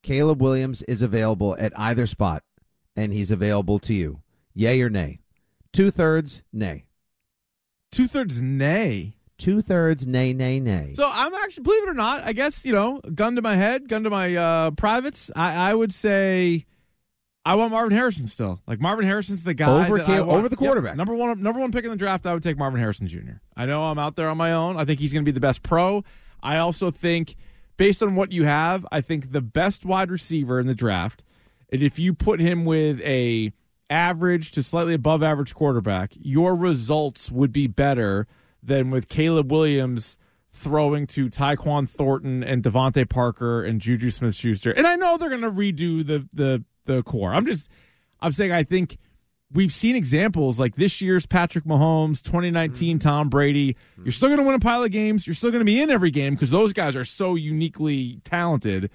[0.04, 2.44] Caleb Williams is available at either spot,
[2.96, 4.22] and he's available to you.
[4.54, 5.20] Yay or nay?
[5.74, 6.86] Two thirds, nay.
[7.92, 9.17] Two thirds nay.
[9.38, 10.94] Two thirds, nay, nay, nay.
[10.96, 13.88] So I'm actually, believe it or not, I guess you know, gun to my head,
[13.88, 15.30] gun to my uh, privates.
[15.36, 16.66] I, I would say
[17.46, 18.60] I want Marvin Harrison still.
[18.66, 20.96] Like Marvin Harrison's the guy Over that I want- over the Yep, quarterback.
[20.98, 22.26] number one, number one pick in the draft.
[22.26, 23.34] I would take Marvin Harrison Jr.
[23.56, 24.76] I know I'm out there on my own.
[24.76, 26.04] I think he's going to be the best pro.
[26.42, 27.36] I also think,
[27.78, 31.24] based on what you have, I think the best wide receiver in the draft,
[31.72, 33.54] and if you put him with a
[33.90, 38.26] average to slightly above average quarterback, your results would be better
[38.62, 40.18] than with Caleb Williams
[40.52, 44.72] throwing to Tyquan Thornton and DeVante Parker and Juju Smith Schuster.
[44.72, 47.34] And I know they're gonna redo the the the core.
[47.34, 47.70] I'm just
[48.20, 48.98] I'm saying I think
[49.52, 53.08] we've seen examples like this year's Patrick Mahomes, 2019 mm-hmm.
[53.08, 53.60] Tom Brady.
[53.60, 54.10] You're mm-hmm.
[54.10, 55.26] still going to win a pile of games.
[55.26, 58.90] You're still going to be in every game because those guys are so uniquely talented.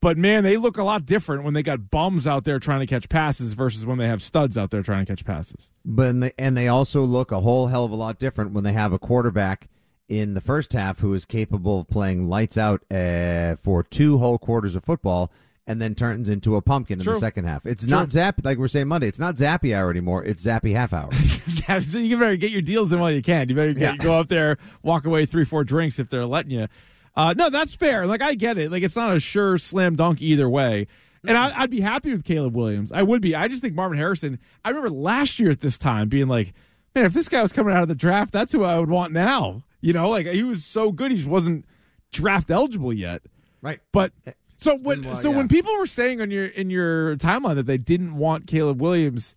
[0.00, 2.86] But man, they look a lot different when they got bums out there trying to
[2.86, 5.70] catch passes versus when they have studs out there trying to catch passes.
[5.84, 8.64] But and they, and they also look a whole hell of a lot different when
[8.64, 9.68] they have a quarterback
[10.08, 14.38] in the first half who is capable of playing lights out uh, for two whole
[14.38, 15.30] quarters of football
[15.66, 17.64] and then turns into a pumpkin in the second half.
[17.64, 17.90] It's True.
[17.90, 19.06] not Zappe like we are saying Monday.
[19.06, 20.24] It's not Zappe hour anymore.
[20.24, 21.12] It's Zappe half hour.
[21.80, 23.48] so you better get your deals in while you can.
[23.48, 23.96] You better get, Yeah.
[23.96, 26.66] go up there, walk away three, four drinks if they're letting you.
[27.16, 28.06] Uh, no, that's fair.
[28.06, 28.70] Like I get it.
[28.70, 30.86] Like it's not a sure slam dunk either way.
[31.26, 32.90] And I, I'd be happy with Caleb Williams.
[32.90, 33.34] I would be.
[33.34, 34.38] I just think Marvin Harrison.
[34.64, 36.54] I remember last year at this time being like,
[36.94, 39.12] man, if this guy was coming out of the draft, that's who I would want
[39.12, 39.62] now.
[39.82, 41.66] You know, like he was so good, he just wasn't
[42.12, 43.22] draft eligible yet.
[43.60, 43.80] right.
[43.92, 44.12] But
[44.56, 45.36] so when well, so yeah.
[45.38, 49.34] when people were saying on your in your timeline that they didn't want Caleb Williams,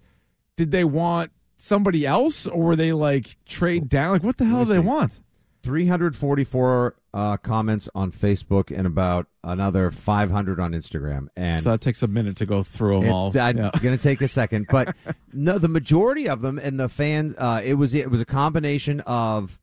[0.57, 4.11] did they want somebody else or were they like trade down?
[4.11, 5.19] Like what the hell do they want?
[5.63, 11.27] 344 uh, comments on Facebook and about another 500 on Instagram.
[11.37, 13.27] And so that takes a minute to go through them all.
[13.27, 13.49] It's, Yeah.
[13.67, 14.95] it's going to take a second, but
[15.33, 18.99] no, the majority of them and the fans, uh, it was it was a combination
[19.01, 19.59] of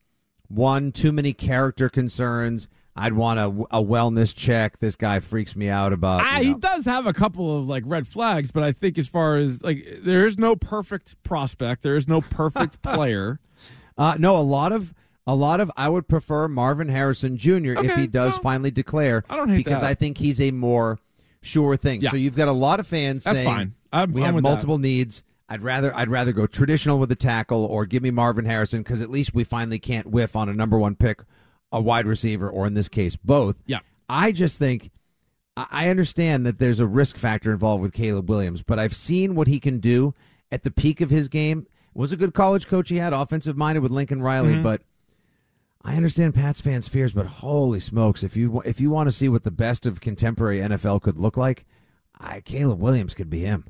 [0.49, 2.69] one too many character concerns.
[2.97, 3.47] I'd want a,
[3.79, 4.79] a wellness check.
[4.81, 6.41] This guy freaks me out about.
[6.43, 9.37] You he does have a couple of like red flags, but I think as far
[9.37, 13.39] as like there is no perfect prospect, there is no perfect player.
[13.97, 14.93] Uh, no, a lot of
[15.27, 17.75] a lot of I would prefer Marvin Harrison Jr.
[17.83, 19.25] if he does so- finally declare.
[19.31, 19.87] I don't hate because that.
[19.91, 20.99] I think he's a more
[21.43, 22.01] sure thing.
[22.01, 22.11] Yeah.
[22.11, 23.75] So you've got a lot of fans That's saying fine.
[23.93, 24.51] I'm- we I'm have with that.
[24.51, 25.23] multiple needs.
[25.49, 29.03] I'd rather I'd rather go traditional with the tackle or give me Marvin Harrison because
[29.03, 31.23] at least we finally can't whiff on a number one pick,
[31.73, 33.57] a wide receiver, or in this case both.
[33.67, 33.81] Yeah.
[34.09, 34.91] I just think
[35.57, 39.35] I I understand that there's a risk factor involved with Caleb Williams, but I've seen
[39.35, 40.15] what he can do
[40.53, 41.67] at the peak of his game.
[41.95, 44.63] Was a good college coach he had, offensive minded with Lincoln Riley, Mm-hmm.
[44.63, 44.83] but
[45.83, 47.13] I understand Pats fans' fears.
[47.13, 50.59] But holy smokes, if you if you want to see what the best of contemporary
[50.59, 51.65] NFL could look like,
[52.19, 53.67] I, Caleb Williams could be him.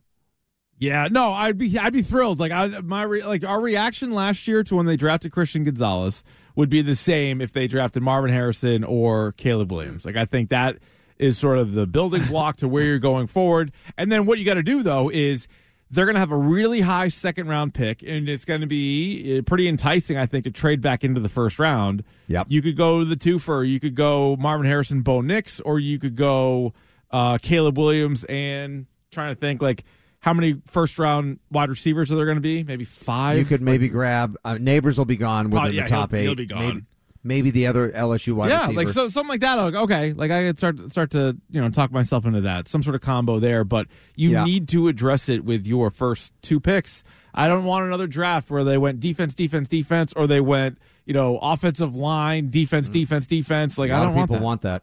[0.78, 2.40] Yeah, no, I'd be I'd be thrilled.
[2.40, 6.24] Like I my re, like our reaction last year to when they drafted Christian Gonzalez
[6.56, 10.04] would be the same if they drafted Marvin Harrison or Caleb Williams.
[10.04, 10.78] Like I think that
[11.18, 13.72] is sort of the building block to where you're going forward.
[13.98, 15.46] And then what you got to do though is
[15.90, 19.38] they're going to have a really high second round pick, and it's going to be
[19.38, 22.04] uh, pretty enticing, I think, to trade back into the first round.
[22.28, 22.46] Yep.
[22.48, 25.78] You could go to the two for you could go Marvin Harrison, Bo Nix, or
[25.80, 26.72] you could go
[27.10, 29.84] uh, Caleb Williams and trying to think like
[30.20, 32.62] how many first round wide receivers are there going to be?
[32.62, 33.38] Maybe five.
[33.38, 36.20] You could maybe grab uh, Nabers will be gone within Oh, yeah, the top he'll-
[36.20, 36.58] 8 he'll be gone.
[36.60, 36.82] Maybe,
[37.22, 38.78] maybe the other LSU wide yeah, receiver.
[38.78, 39.54] like so, something like that.
[39.54, 42.82] Like, okay, like I could start start to you know talk myself into that some
[42.82, 44.44] sort of combo there, but you Yeah.
[44.44, 47.02] need to address it with your first two picks.
[47.34, 51.14] I don't want another draft where they went defense, defense, defense, or they went you
[51.14, 53.78] know offensive line, defense, defense, defense.
[53.78, 54.44] Like a lot I don't of want people that.
[54.44, 54.82] want that.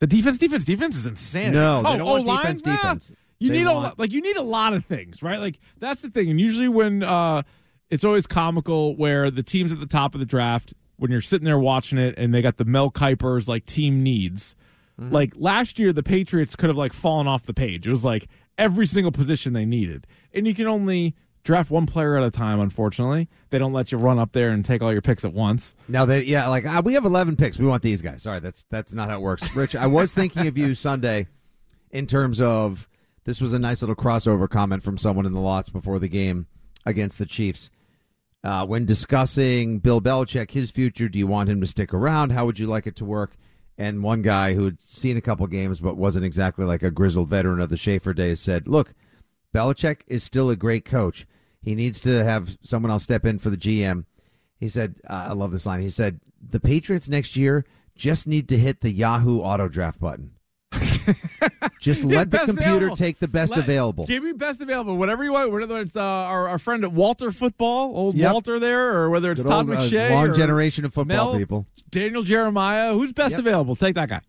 [0.00, 1.52] the defense, defense, defense is insane.
[1.52, 2.36] No, oh, want O-line?
[2.38, 2.72] defense, Nah.
[2.76, 3.12] defense.
[3.40, 5.38] You They need a lot, like you need a lot of things, right?
[5.40, 6.30] Like that's the thing.
[6.30, 7.42] And usually when uh
[7.90, 11.44] it's always comical where the teams at the top of the draft when you're sitting
[11.44, 14.54] there watching it and they got the Mel Kipers like team needs.
[15.00, 15.12] Mm-hmm.
[15.12, 17.86] Like last year the Patriots could have like fallen off the page.
[17.86, 18.28] It was like
[18.58, 20.06] every single position they needed.
[20.32, 23.28] And you can only draft one player at a time unfortunately.
[23.50, 25.74] They don't let you run up there and take all your picks at once.
[25.88, 27.58] Now that yeah, like uh, we have eleven picks.
[27.58, 28.22] We want these guys.
[28.22, 29.54] Sorry, that's that's not how it works.
[29.54, 31.26] Rich, I was thinking of you Sunday
[31.90, 32.88] in terms of
[33.24, 36.46] this was a nice little crossover comment from someone in the lots before the game
[36.86, 37.70] against the Chiefs.
[38.44, 42.30] Uh, when discussing Bill Belichick, his future, do you want him to stick around?
[42.30, 43.38] How would you like it to work?
[43.78, 47.28] And one guy who had seen a couple games but wasn't exactly like a grizzled
[47.28, 48.92] veteran of the Schaefer days said, "Look,
[49.54, 51.26] Belichick is still a great coach.
[51.62, 54.04] He needs to have someone else step in for the GM."
[54.60, 57.64] He said, uh, "I love this line." He said, "The Patriots next year
[57.96, 60.32] just need to hit the Yahoo auto draft button.
[61.80, 62.96] just Yeah, let the computer available.
[62.96, 65.50] take the best Let- available." Give me best available, whatever you want.
[65.50, 68.32] Whether it's uh, our, our friend at Walter Football, old Yep.
[68.32, 71.32] Walter there, or whether it's Good Todd old, uh, McShay, long or generation of football
[71.32, 71.66] Mel, people.
[71.90, 72.92] Daniel Jeremiah.
[72.94, 73.40] Who's best Yep.
[73.40, 73.76] available?
[73.76, 74.20] Take that guy.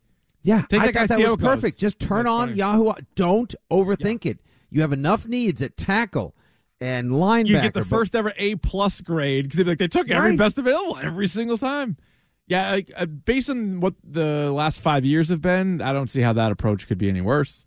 [0.43, 1.79] Yeah, Take I that guy, that was perfect.
[1.79, 2.59] Just turn That's on funny.
[2.59, 2.93] Yahoo.
[3.15, 4.39] Don't overthink it.
[4.69, 6.35] You have enough needs at tackle
[6.79, 7.47] and linebacker.
[7.47, 10.37] You get the first ever A plus grade because like they took every Right.
[10.37, 11.97] best available every single time.
[12.47, 16.21] Yeah, like, uh, based on what the last five years have been, I don't see
[16.21, 17.65] how that approach could be any worse.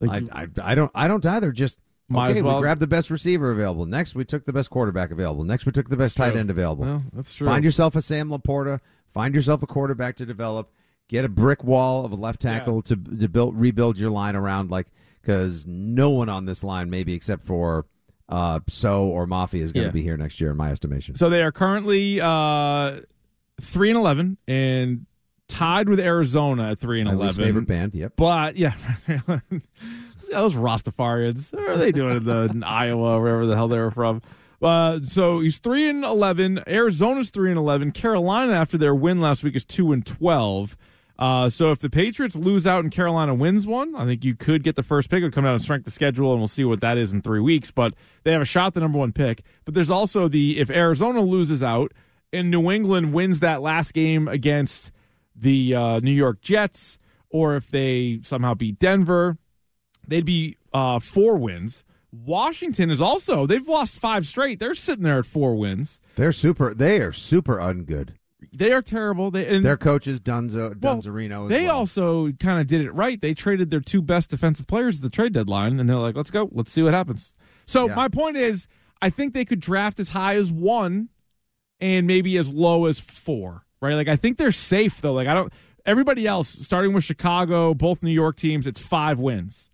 [0.00, 1.52] Like, I, I, I don't I don't either.
[1.52, 3.84] Just Might okay, well- we grabbed the best receiver available.
[3.84, 5.44] Next, we took the best quarterback available.
[5.44, 6.84] Next, we took the best tight end available.
[6.86, 7.46] well, that's true.
[7.46, 8.80] Find yourself a Sam Laporta.
[9.12, 10.72] Find yourself a quarterback to develop.
[11.08, 14.70] Get a brick wall of a left tackle to to build rebuild your line around.
[14.70, 14.86] Like
[15.20, 17.84] because no one on this line, maybe except for
[18.30, 19.92] uh, So or Mafia, is going to Yeah.
[19.92, 21.16] be here next year, in my estimation.
[21.16, 23.00] So they are currently uh,
[23.60, 25.06] three and eleven and
[25.48, 27.44] tied with Arizona at three and My eleven.
[27.44, 27.94] favorite band.
[27.94, 28.12] Yep.
[28.16, 28.74] But yeah,
[30.30, 31.52] those Rastafarians.
[31.52, 34.22] What are they doing in, the, in Iowa, wherever the hell they were from?
[34.62, 36.62] Uh, so he's three and eleven.
[36.66, 37.92] Arizona's three and eleven.
[37.92, 40.76] Carolina, after their win last week, is two and twelve.
[41.18, 44.62] Uh, so if the Patriots lose out and Carolina wins one, I think you could
[44.62, 45.18] get the first pick.
[45.18, 47.40] It'll come out and strength the schedule, and we'll see what that is in three
[47.40, 47.70] weeks.
[47.70, 47.92] But
[48.22, 49.42] they have a shot the number one pick.
[49.66, 51.92] But there's also the if Arizona loses out
[52.32, 54.90] and New England wins that last game against
[55.34, 56.98] the uh, New York Jets,
[57.30, 59.38] or if they somehow beat Denver,
[60.06, 61.84] they'd be uh, four wins.
[62.12, 64.58] Washington is also they've lost five straight.
[64.58, 66.00] They're sitting there at four wins.
[66.16, 66.74] They're super.
[66.74, 68.10] They are super ungood.
[68.52, 69.30] They are terrible.
[69.30, 71.44] They and Their coach is Dunzo well, Dunzarino.
[71.44, 71.76] As They well.
[71.76, 73.20] also kind of did it right.
[73.20, 76.30] They traded their two best defensive players at the trade deadline, and they're like, "Let's
[76.30, 76.48] go.
[76.52, 77.34] Let's see what happens."
[77.66, 77.94] So Yeah.
[77.94, 78.66] my point is,
[79.00, 81.10] I think they could draft as high as one,
[81.80, 83.64] and maybe as low as four.
[83.80, 83.94] Right?
[83.94, 85.12] Like I think they're safe though.
[85.12, 85.52] Like I don't.
[85.86, 89.70] Everybody else, starting with Chicago, both New York teams, it's five wins.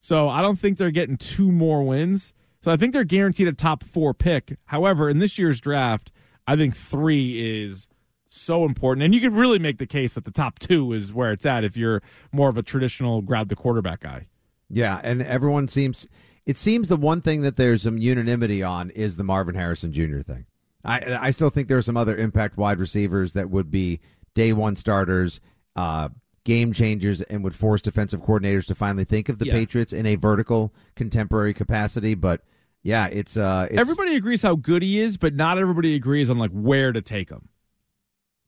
[0.00, 2.32] So I don't think they're getting two more wins.
[2.62, 4.56] So I think they're guaranteed a top four pick.
[4.66, 6.12] However, in this year's draft,
[6.46, 7.86] I think three is
[8.28, 9.04] so important.
[9.04, 11.64] And you could really make the case that the top two is where it's at
[11.64, 14.26] if you're more of a traditional grab the quarterback guy.
[14.68, 16.06] Yeah, and everyone seems.
[16.46, 20.20] It seems the one thing that there's some unanimity on is the Marvin Harrison Jr.
[20.20, 20.46] thing.
[20.84, 24.00] I I still think there are some other impact wide receivers that would be
[24.34, 25.40] day one starters,
[25.76, 26.08] uh,
[26.44, 29.54] game changers, and would force defensive coordinators to finally think of the Yeah.
[29.54, 32.14] Patriots in a vertical contemporary capacity.
[32.14, 32.42] But
[32.82, 36.38] yeah, it's uh, it's, everybody agrees how good he is, but not everybody agrees on
[36.38, 37.48] like where to take him.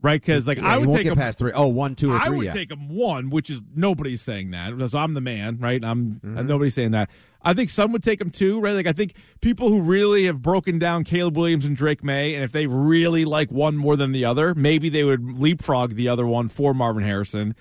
[0.03, 0.21] Right?
[0.21, 1.53] Because like yeah, I would take get him past three.
[1.55, 2.27] Oh, one, two, or three.
[2.27, 2.53] I would yeah.
[2.53, 4.91] take him one, which is nobody's saying that.
[4.91, 5.83] So I'm the man, right?
[5.85, 6.47] I'm Mm-hmm.
[6.47, 7.09] nobody's saying that.
[7.45, 8.73] I think some would take him two, right?
[8.73, 12.43] Like I think people who really have broken down Caleb Williams and Drake Maye, and
[12.45, 16.27] if they really like one more than the other, maybe they would leapfrog the other
[16.27, 17.55] one for Marvin Harrison.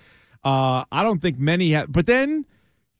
[0.43, 2.45] Uh, I don't think many have, but then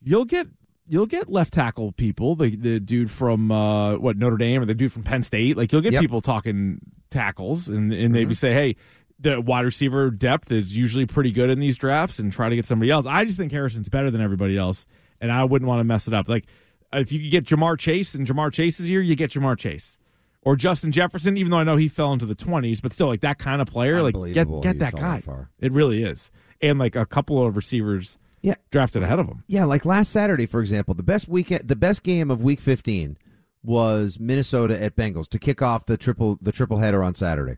[0.00, 0.46] you'll get
[0.88, 4.74] you'll get left tackle people, the the dude from uh, what Notre Dame or the
[4.74, 5.56] dude from Penn State.
[5.56, 6.00] Like you'll get Yep.
[6.00, 8.76] people talking tackles and and maybe say, hey.
[9.22, 12.64] The wide receiver depth is usually pretty good in these drafts, and try to get
[12.66, 13.06] somebody else.
[13.06, 14.86] I just think Harrison's better than everybody else,
[15.20, 16.28] and I wouldn't want to mess it up.
[16.28, 16.44] Like
[16.92, 19.96] if you could get Ja'Marr Chase and Ja'Marr Chase is here, you get Ja'Marr Chase
[20.42, 21.36] or Justin Jefferson.
[21.36, 23.68] Even though I know he fell into the twenties, but still like that kind of
[23.68, 25.16] player, like get get that guy.
[25.16, 25.50] that far.
[25.60, 26.30] It really is,
[26.60, 28.56] and like a couple of receivers Yeah.
[28.72, 29.44] drafted ahead of him.
[29.46, 33.16] Yeah, like last Saturday, for example, the best weekend, the best game of Week 15
[33.62, 37.56] was Minnesota at Bengals to kick off the triple the triple header on Saturday.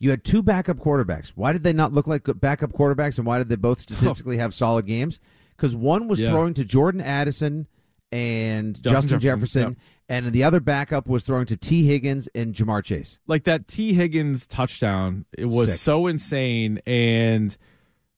[0.00, 1.28] You had two backup quarterbacks.
[1.36, 4.52] Why did they not look like backup quarterbacks, and why did they both statistically have
[4.54, 5.20] solid games?
[5.56, 6.30] Because one was Yeah.
[6.30, 7.66] throwing to Jordan Addison
[8.10, 9.76] and Justin Justin, Jefferson, Jefferson,
[10.08, 13.20] and the other backup was throwing to Tee Higgins and Ja'Marr Chase.
[13.28, 15.78] like that Tee Higgins touchdown, it was Sick.
[15.78, 17.56] so insane and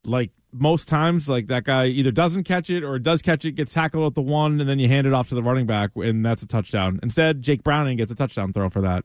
[0.05, 3.73] like most times like that guy either doesn't catch it or does catch it, gets
[3.75, 6.25] tackled at the one, and then you hand it off to the running back and
[6.25, 6.99] that's a touchdown.
[7.03, 9.05] Instead, Jake Browning gets a touchdown throw for that.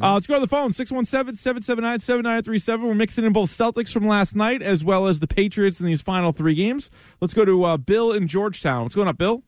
[0.00, 2.82] Uh, let's go to the phone 617-779-7937.
[2.86, 6.02] We're mixing in both Celtics from last night as well as the Patriots in these
[6.02, 6.90] final three games.
[7.20, 8.82] Let's go to uh, Bill in Georgetown.
[8.82, 9.42] What's going on, Bill?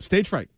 [0.00, 0.48] Stage fright.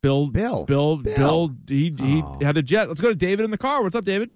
[0.00, 0.64] Bill, Bill.
[0.64, 1.54] Bill, Bill, Bill.
[1.66, 2.38] he, he Oh.
[2.42, 2.88] had a jet.
[2.88, 3.82] Let's go to David in the car.
[3.82, 4.30] What's up, David?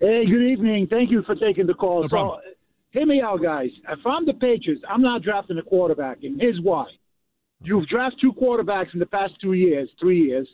[0.00, 0.86] Hey, good evening.
[0.88, 2.02] Thank you for taking the call.
[2.02, 2.40] No problem.
[2.44, 2.50] So,
[2.92, 3.70] hear me out, guys.
[3.88, 6.86] If I'm the Patriots, I'm not drafting a quarterback, and here's why.
[7.64, 10.48] You've drafted two quarterbacks in the past two years, three years,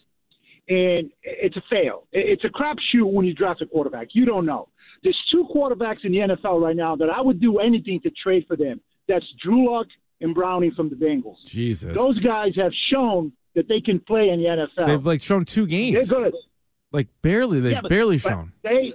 [0.69, 2.07] and it's a fail.
[2.13, 4.09] It's a crapshoot when you draft a quarterback.
[4.13, 4.69] You don't know.
[5.03, 8.45] There's two quarterbacks in the NFL right now that I would do anything to trade
[8.47, 8.81] for them.
[9.09, 9.87] That's Drew Lock
[10.21, 11.37] and Browning from the Bengals.
[11.47, 11.97] Jesus.
[11.97, 14.87] Those guys have shown that they can play in the NFL.
[14.87, 16.09] They've like shown two games.
[16.09, 16.35] They're good.
[16.93, 17.61] Like barely.
[17.61, 18.53] They've Yeah, but- barely shown.
[18.63, 18.93] They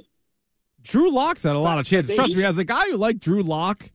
[0.84, 2.10] Drew Lock's had a lot of chances.
[2.10, 3.90] they- Trust me, as a guy who liked Drew Lock,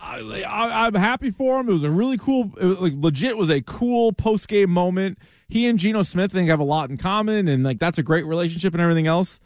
[0.00, 1.68] I, I, I'm happy for him.
[1.68, 5.18] It was a really cool, it was, like legit was a cool post game moment.
[5.48, 8.02] He and Geno Smith I think have a lot in common, and like that's a
[8.02, 9.40] great relationship and everything else.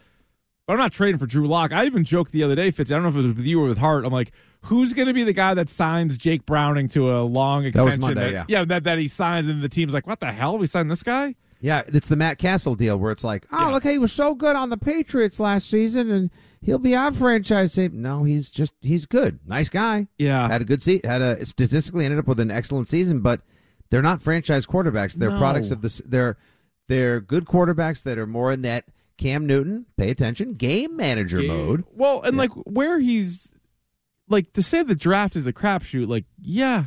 [0.67, 1.71] But I'm not trading for Drew Lock.
[1.71, 2.91] I even joked the other day, Fitz.
[2.91, 4.05] I don't know if it was with you or with Hart.
[4.05, 7.65] I'm like, who's going to be the guy that signs Jake Browning to a long
[7.65, 7.99] extension?
[7.99, 8.15] That was?
[8.15, 8.65] Monday, that, yeah.
[8.65, 10.57] that that he signs, and the team's like, what the hell?
[10.57, 11.35] We signed this guy?
[11.59, 14.55] Yeah, it's the Matt Cassel deal where it's like, oh, look, he was so good
[14.55, 17.77] on the Patriots last season, and he'll be our franchise.
[17.77, 20.07] No, he's just he's good, nice guy.
[20.17, 20.47] Yeah.
[20.47, 23.41] had a good seat, had a statistically ended up with an excellent season, but
[23.89, 25.13] they're not franchise quarterbacks.
[25.15, 25.37] They're No.
[25.37, 26.01] products of this.
[26.05, 26.37] They're
[26.87, 28.85] they're good quarterbacks that are more in that
[29.17, 29.85] Cam Newton.
[29.97, 31.83] Pay attention, game manager mode.
[31.93, 33.53] Well, and like where he's
[34.27, 36.07] like to say the draft is a crapshoot.
[36.07, 36.85] Like, yeah,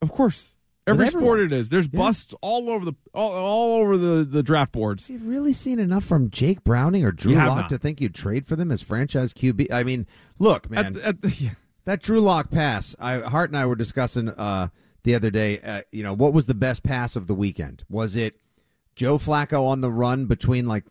[0.00, 0.51] of course.
[0.86, 1.68] Every sport it is.
[1.68, 1.98] There's Yeah.
[1.98, 5.06] busts all over the all, all over the the draft boards.
[5.08, 8.46] Have you really seen enough from Jake Browning or Drew Lock to think you'd trade
[8.46, 9.70] for them as franchise QB?
[9.72, 10.06] I mean,
[10.38, 10.96] look, man.
[10.96, 11.50] At, at the, yeah.
[11.84, 14.68] That Drew Lock pass, I, Hart and I were discussing uh,
[15.04, 15.58] the other day.
[15.60, 17.84] Uh, you know, what was the best pass of the weekend?
[17.88, 18.40] Was it
[18.94, 20.84] Joe Flacco on the run between like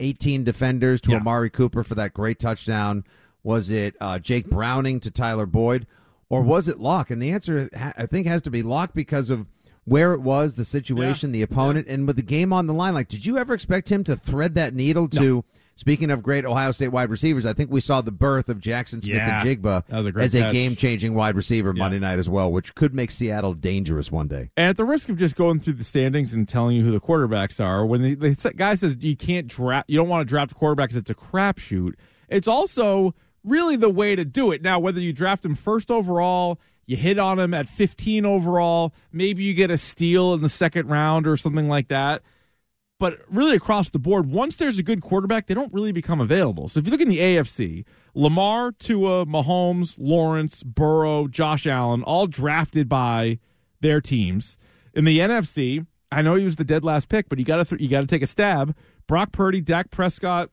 [0.00, 1.18] 18 defenders to Yeah.
[1.18, 3.04] Amari Cooper for that great touchdown?
[3.42, 5.86] Was it uh, Jake Browning to Tyler Boyd,
[6.30, 7.10] or was it Lock?
[7.10, 9.46] And the answer, I think, has to be Lock because of
[9.84, 12.92] where it was, the situation, the opponent, and with the game on the line.
[12.92, 15.44] Like, did you ever expect him to thread that needle to?
[15.76, 19.00] Speaking of great Ohio State wide receivers, I think we saw the birth of Jaxon
[19.00, 19.40] Smith Yeah.
[19.40, 22.96] and Njigba a as a game changing wide receiver Monday night as well, which could
[22.96, 24.50] make Seattle dangerous one day.
[24.56, 27.00] And at the risk of just going through the standings and telling you who the
[27.00, 30.50] quarterbacks are, when the, the guy says you can't draft, you don't want to draft
[30.50, 31.92] a quarterback because it's a crapshoot.
[32.28, 33.14] It's also
[33.44, 34.62] really the way to do it.
[34.62, 39.44] Now, whether you draft him first overall, you hit on him at 15 overall, maybe
[39.44, 42.22] you get a steal in the second round or something like that.
[42.98, 46.66] But really, across the board, once there's a good quarterback, they don't really become available.
[46.66, 52.26] So if you look in the AFC, Lamar, Tua, Mahomes, Lawrence, Burrow, Josh Allen, all
[52.26, 53.38] drafted by
[53.80, 54.56] their teams.
[54.94, 57.64] In the NFC, I know he was the dead last pick, but you got to
[57.64, 58.74] th- you got to take a stab.
[59.06, 60.50] Brock Purdy, Dak Prescott,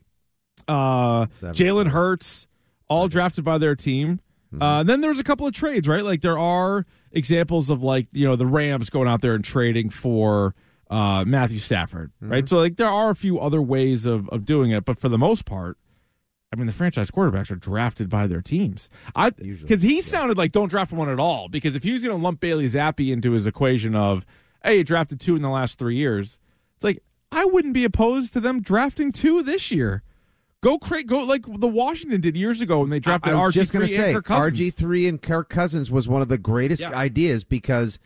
[0.67, 2.45] uh, Jalen Hurts,
[2.87, 4.19] all drafted by their team.
[4.61, 6.03] Uh, then there's a couple of trades, right?
[6.03, 9.89] Like there are examples of like you know the Rams going out there and trading
[9.89, 10.55] for
[10.89, 12.47] uh, Matthew Stafford, right?
[12.47, 15.17] So like there are a few other ways of of doing it, but for the
[15.17, 15.77] most part,
[16.53, 18.87] I mean the franchise quarterbacks are drafted by their teams.
[19.13, 22.17] I because he sounded like don't draft one at all because if he was going
[22.17, 24.25] to lump Bailey Zappe into his equation of
[24.63, 26.39] hey, he drafted two in the last three years,
[26.75, 30.01] it's like I wouldn't be opposed to them drafting two this year.
[30.65, 33.53] Go create, go like the Washington did years ago when they drafted I was RG
[33.53, 34.59] just three going to and say Kirk Cousins.
[34.59, 36.89] RG three and Kirk Cousins was one of the greatest Yeah.
[36.97, 37.99] ideas because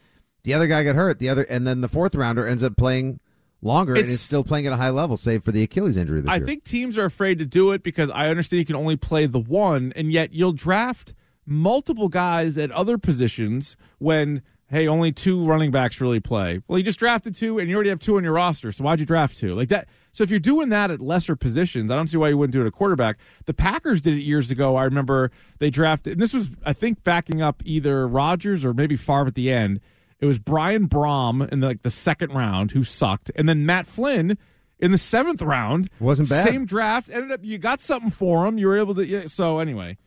[0.43, 3.21] the other guy got hurt, the other, and then the fourth rounder ends up playing
[3.61, 6.29] longer and is still playing at a high level, save for the Achilles injury this
[6.29, 6.45] I year.
[6.45, 9.39] think teams are afraid to do it because I understand you can only play the
[9.39, 11.13] one, and yet you'll draft
[11.45, 16.61] multiple guys at other positions when hey, only two running backs really play.
[16.67, 18.71] Well, you just drafted two, and you already have two on your roster.
[18.71, 19.87] So why'd you draft two like that?
[20.11, 22.61] So if you're doing that at lesser positions, I don't see why you wouldn't do
[22.61, 23.17] it at quarterback.
[23.45, 24.75] The Packers did it years ago.
[24.75, 28.95] I remember they drafted, and this was I think backing up either Rodgers or maybe
[28.95, 29.79] Favre at the end.
[30.19, 33.87] It was Brian Brohm in the, like the second round who sucked, and then Matt
[33.87, 34.37] Flynn
[34.77, 36.47] in the seventh round Wasn't bad.
[36.47, 38.57] Same draft ended up you got something for him.
[38.57, 39.05] You were able to.
[39.05, 39.97] Yeah, so anyway,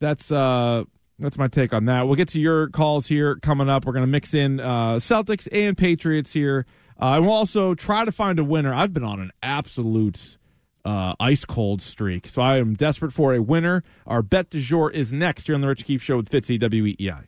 [0.00, 0.84] that's uh
[1.18, 2.06] that's my take on that.
[2.06, 3.84] We'll get to your calls here coming up.
[3.86, 6.66] We're going to mix in uh, Celtics and Patriots here.
[7.00, 8.74] Uh, and we'll also try to find a winner.
[8.74, 10.38] I've been on an absolute
[10.84, 13.82] uh, ice cold streak, so I am desperate for a winner.
[14.06, 17.26] Our bet du jour is next here on the Rich Keefe Show with Fitzy WEEI.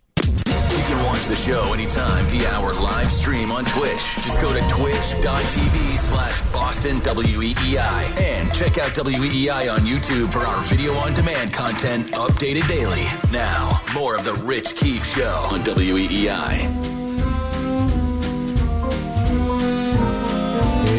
[0.77, 4.15] You can watch the show anytime via our live stream on Twitch.
[4.17, 10.63] Just go to twitch.tv slash Boston WEEI and check out WEEI on YouTube for our
[10.65, 13.05] video on demand content updated daily.
[13.33, 16.69] Now, more of the Rich Keefe Show on WEEI.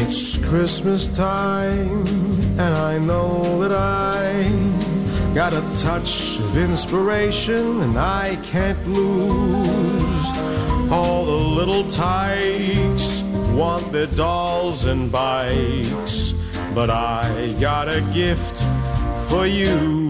[0.02, 2.04] It's Christmas time,
[2.58, 4.67] and I know that I
[5.38, 10.26] got a touch of inspiration, and I can't lose.
[10.90, 13.22] All the little tykes
[13.54, 16.34] want their dolls and bikes,
[16.74, 18.56] but I got a gift
[19.30, 20.07] for you.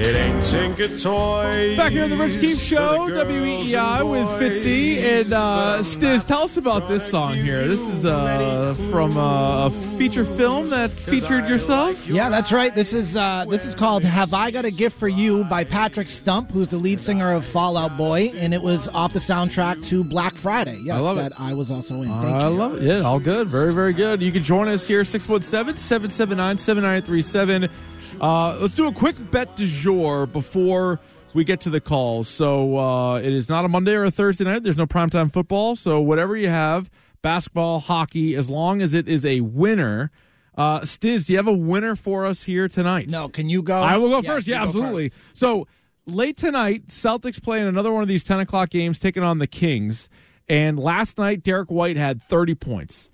[0.00, 1.76] It ain't Tinker Toys.
[1.76, 6.24] Back here on the Rich Keefe Show, for WEEI with Fitzy and uh, Stiz.
[6.24, 7.66] Tell us about this song here.
[7.66, 12.06] This is uh, from uh, a feature film that featured yourself.
[12.06, 12.72] Yeah, that's right.
[12.72, 16.08] This is uh, this is called "Have I Got a Gift for You" by Patrick
[16.08, 19.84] Stump, who's the lead singer of Fall Out Boy, and it was off the soundtrack
[19.88, 20.78] to Black Friday.
[20.80, 21.40] Yes, I love that it.
[21.40, 22.08] I was also in.
[22.08, 22.54] Thank I you.
[22.54, 22.82] love it.
[22.84, 23.48] Yeah, all good.
[23.48, 24.22] Very, very good.
[24.22, 27.68] You can join us here, 617 779 7937.
[28.20, 31.00] Uh, Let's do a quick bet du jour before
[31.34, 32.28] we get to the calls.
[32.28, 34.62] So uh, it is not a Monday or a Thursday night.
[34.62, 35.76] There's no primetime football.
[35.76, 36.90] So whatever you have,
[37.22, 40.10] basketball, hockey, as long as it is a winner.
[40.56, 43.10] Uh, Stiz, do you have a winner for us here tonight?
[43.10, 43.80] No, can you go?
[43.80, 44.48] I will go Yes, first.
[44.48, 45.12] Yeah, absolutely.
[45.32, 45.68] So
[46.06, 50.08] late tonight, Celtics playing another one of these 10 o'clock games, taking on the Kings.
[50.48, 53.10] And last night, Derrick White had 30 points.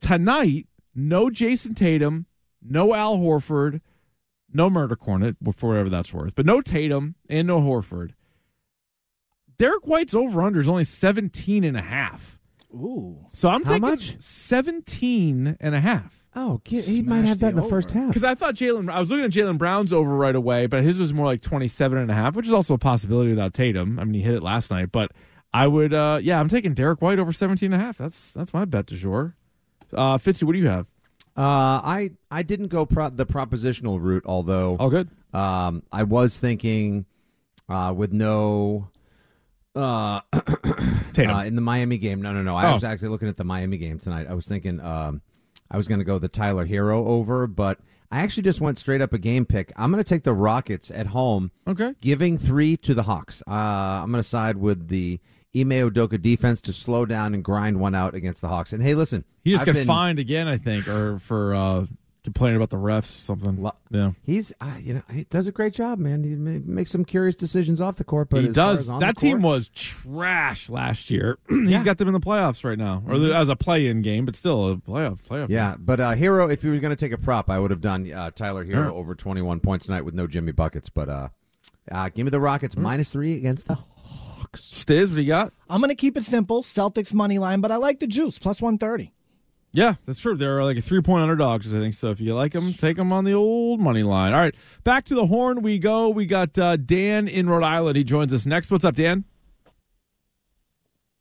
[0.00, 2.26] Tonight, no Jayson Tatum,
[2.62, 3.80] no Al Horford,
[4.52, 8.12] no Murder Kornet, for whatever that's worth, but no Tatum and no Horford.
[9.58, 12.38] Derrick White's over under is only 17 and a half.
[12.72, 13.24] Ooh.
[13.32, 14.16] So I'm How taking much?
[14.20, 16.24] 17 and a half.
[16.36, 18.08] Oh, he he might have that in the first half.
[18.08, 21.00] Because I thought Jaylen, I was looking at Jaylen Brown's over right away, but his
[21.00, 23.98] was more like 27 and a half, which is also a possibility without Tatum.
[23.98, 25.10] I mean, he hit it last night, but
[25.52, 27.98] I would, uh, yeah, I'm taking Derrick White over 17 and a half.
[27.98, 29.34] That's, that's my bet du jour.
[29.92, 30.86] Uh, Fitzy, what do you have?
[31.38, 35.08] Uh, I I didn't go pro- the propositional route, although Oh, good.
[35.32, 37.06] um, I was thinking
[37.68, 38.88] uh, with no
[39.76, 40.20] uh,
[41.12, 41.36] Tatum.
[41.36, 42.20] uh, in the Miami game.
[42.20, 42.56] No, no, no.
[42.56, 42.74] I Oh.
[42.74, 44.26] was actually looking at the Miami game tonight.
[44.28, 45.22] I was thinking um,
[45.70, 47.78] I was going to go the Tyler Herro over, but
[48.10, 49.70] I actually just went straight up a game pick.
[49.76, 51.94] I'm going to take the Rockets at home, okay.
[52.00, 53.42] giving three to the Hawks.
[53.46, 53.52] Uh,
[54.02, 55.20] I'm going to side with the
[55.56, 58.72] Ime Udoka defense to slow down and grind one out against the Hawks.
[58.72, 61.86] And hey, listen, He just I've got been- fined again, I think, or for uh,
[62.22, 63.62] complaining about the refs something.
[63.62, 64.10] Lo- yeah.
[64.24, 66.22] He's, uh, you know, he does a great job, man.
[66.22, 68.86] He makes some curious decisions off the court, but he does.
[68.86, 71.38] That team was trash last year.
[71.48, 71.82] He's Yeah.
[71.82, 73.32] got them in the playoffs right now, or Mhm.
[73.34, 75.20] as a play-in game, but still a playoff.
[75.22, 75.48] Playoff.
[75.48, 77.80] Yeah, but uh, Herro, if you were going to take a prop, I would have
[77.80, 78.92] done uh, Tyler Herro right.
[78.92, 80.90] over 21 points tonight with no Jimmy buckets.
[80.90, 81.28] But uh,
[81.90, 83.78] uh, give me the Rockets minus three against the
[84.48, 84.60] Hawks.
[84.62, 85.52] Stiz, what do you got?
[85.68, 86.62] I'm going to keep it simple.
[86.62, 89.12] Celtics money line, but I like the juice plus 130.
[89.72, 90.34] Yeah, that's true.
[90.34, 91.92] They're like a three point underdogs, I think.
[91.94, 94.32] So if you like them, take them on the old money line.
[94.32, 96.08] All right, back to the horn we go.
[96.08, 97.96] We got uh, Dan in Rhode Island.
[97.96, 98.70] He joins us next.
[98.70, 99.24] What's up, Dan?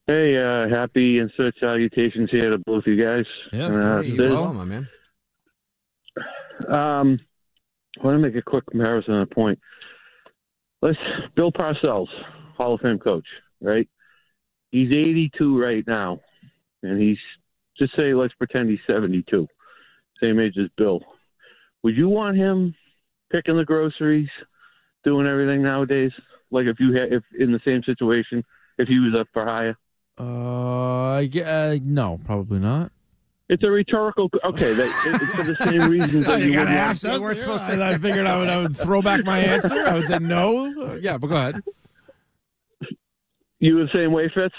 [0.07, 3.25] Hey, uh, happy and such salutations here to both you guys.
[3.51, 4.87] Yeah, Uh, Hey, this- well, my man.
[6.69, 7.19] um,
[8.01, 9.59] I want to make a quick comparison on a point.
[10.81, 10.97] Let's
[11.35, 12.07] Bill Parcells,
[12.57, 13.25] Hall of Fame coach,
[13.61, 13.87] right?
[14.71, 16.19] He's 82 right now,
[16.83, 17.17] and he's
[17.77, 19.47] just say let's pretend he's 72,
[20.21, 20.99] same age as Bill.
[21.83, 22.75] Would you want him
[23.31, 24.29] picking the groceries,
[25.03, 26.11] doing everything nowadays?
[26.51, 28.43] Like if you had, if in the same situation,
[28.77, 29.77] if he was up for hire?
[30.17, 32.91] Uh, yeah, uh, no, probably not.
[33.49, 34.29] It's a rhetorical.
[34.43, 36.89] Okay, that, it's for the same reasons that you, you would gotta want.
[36.89, 37.37] ask us.
[37.37, 39.87] Yeah, and I figured I would, I would throw back my answer.
[39.87, 40.95] I would say no.
[40.95, 41.63] Yeah, but go ahead.
[43.59, 44.53] You the same way, Fitz?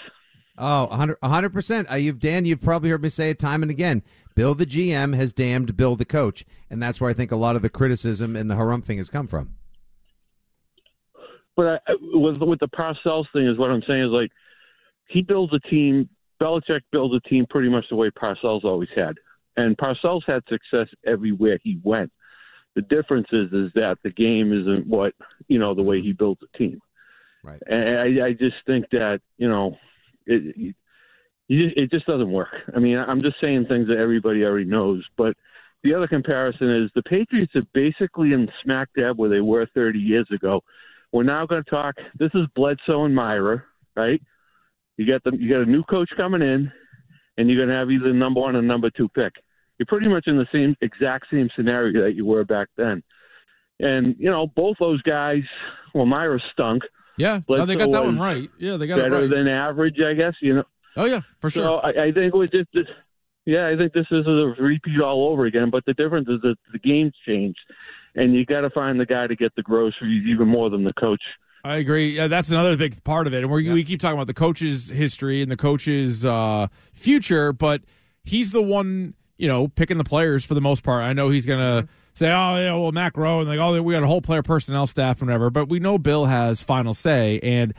[0.57, 1.91] Oh, 100 100%.
[1.91, 4.03] Uh, you've Dan, you've probably heard me say it time and again.
[4.35, 7.57] Bill the GM has damned Bill the coach, and that's where I think a lot
[7.57, 9.55] of the criticism and the harumphing has come from.
[11.57, 14.31] but I, with with the Parcells thing is what I'm saying is like
[15.09, 16.09] he builds a team.
[16.41, 19.17] Belichick builds a team pretty much the way Parcells always had,
[19.57, 22.13] and Parcells had success everywhere he went.
[22.77, 25.15] The difference is is that the game isn't what
[25.49, 26.81] you know the way he built a team.
[27.45, 27.61] Right.
[27.67, 29.77] And I, I just think that you know
[30.27, 30.75] it,
[31.49, 32.55] it just doesn't work.
[32.75, 35.05] I mean, I'm just saying things that everybody already knows.
[35.17, 35.35] But
[35.83, 39.99] the other comparison is the Patriots are basically in smack dab where they were 30
[39.99, 40.61] years ago.
[41.13, 41.95] We're now going to talk.
[42.19, 43.63] This is Bledsoe and Mirer,
[43.97, 44.21] right?
[44.97, 46.71] You got the you got a new coach coming in,
[47.39, 49.33] and you're going to have either number one or number two pick.
[49.79, 53.03] You're pretty much in the same exact same scenario that you were back then.
[53.81, 55.43] And you know, both those guys.
[55.95, 56.83] Well, Mirer stunk.
[57.19, 58.49] Yeah, no, they got that one right.
[58.59, 59.31] Yeah, they got it better right.
[59.31, 60.35] than average, I guess.
[60.41, 60.65] You know.
[60.97, 61.65] Oh yeah, for sure.
[61.65, 62.87] So I, I think was just, this-
[63.45, 65.71] yeah, I think this is a repeat all over again.
[65.71, 67.59] But the difference is that the game's changed,
[68.15, 70.93] and you got to find the guy to get the groceries even more than the
[70.93, 71.23] coach.
[71.65, 72.17] I agree.
[72.17, 73.43] Yeah, that's another big part of it.
[73.43, 77.83] And we we keep talking about the coach's history and the coach's uh, future, but
[78.23, 81.03] he's the one, you know, picking the players for the most part.
[81.03, 81.89] I know he's going to
[82.19, 84.87] say, oh, yeah, well, Matt Groh, and like, oh, we got a whole player personnel
[84.87, 87.41] staff and whatever, but we know Bill has final say.
[87.43, 87.73] And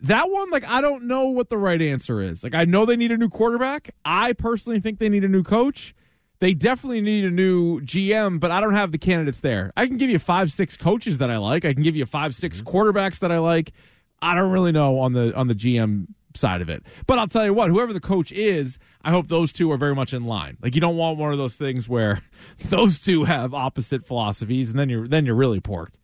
[0.00, 2.42] that one, like, I don't know what the right answer is.
[2.42, 3.90] Like, I know they need a new quarterback.
[4.04, 5.94] I personally think they need a new coach.
[6.40, 9.72] They definitely need a new GM, but I don't have the candidates there.
[9.76, 11.64] I can give you five, six coaches that I like.
[11.64, 12.76] I can give you five, six mm-hmm.
[12.76, 13.72] quarterbacks that I like.
[14.20, 16.06] I don't really know on the on the GM
[16.36, 16.82] side of it.
[17.06, 19.94] But I'll tell you what, whoever the coach is, I hope those two are very
[19.94, 20.56] much in line.
[20.62, 22.22] Like you don't want one of those things where
[22.68, 25.96] those two have opposite philosophies and then you're then you're really porked.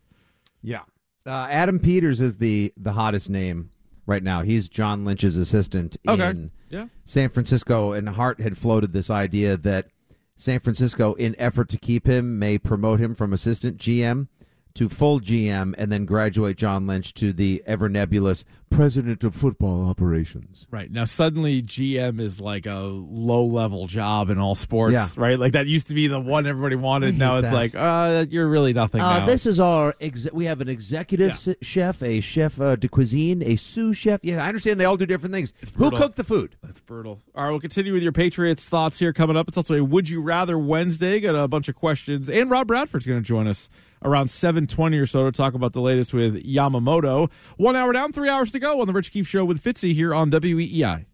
[0.63, 0.83] Yeah.
[1.27, 3.71] Uh, Adam Peters is the the hottest name
[4.07, 4.43] right now.
[4.43, 6.31] He's John Lynch's assistant Okay.
[6.31, 6.87] in Yeah.
[7.05, 9.89] San Francisco, and Hart had floated this idea that
[10.37, 14.29] San Francisco, in effort to keep him, may promote him from assistant GM
[14.75, 19.89] to full GM, and then graduate John Lynch to the ever nebulous president of football
[19.89, 20.65] operations.
[20.71, 20.93] Right.
[20.93, 25.09] Now suddenly GM is like a low level job in all sports, Yeah.
[25.17, 25.37] right?
[25.41, 27.19] Like that used to be the one everybody wanted.
[27.19, 27.55] Now it's that.
[27.55, 29.97] like, uh, you're really nothing Uh, this is our.
[30.01, 31.33] Ex- we have an executive Yeah.
[31.53, 34.21] s- chef, a chef uh, de cuisine, a sous chef.
[34.23, 35.53] Yeah, I understand they all do different things.
[35.75, 36.55] Who cooked the food?
[36.63, 37.21] That's brutal.
[37.35, 39.49] All right, we'll continue with your Patriots thoughts here coming up.
[39.49, 41.19] It's also a Would You Rather Wednesday.
[41.19, 43.69] Got a bunch of questions, and Rob Bradford's going to join us
[44.03, 47.31] around seven twenty or so to talk about the latest with Yamamoto.
[47.57, 50.15] One hour down, three hours to go on the Rich Keefe Show with Fitzy here
[50.15, 51.07] on WEEI.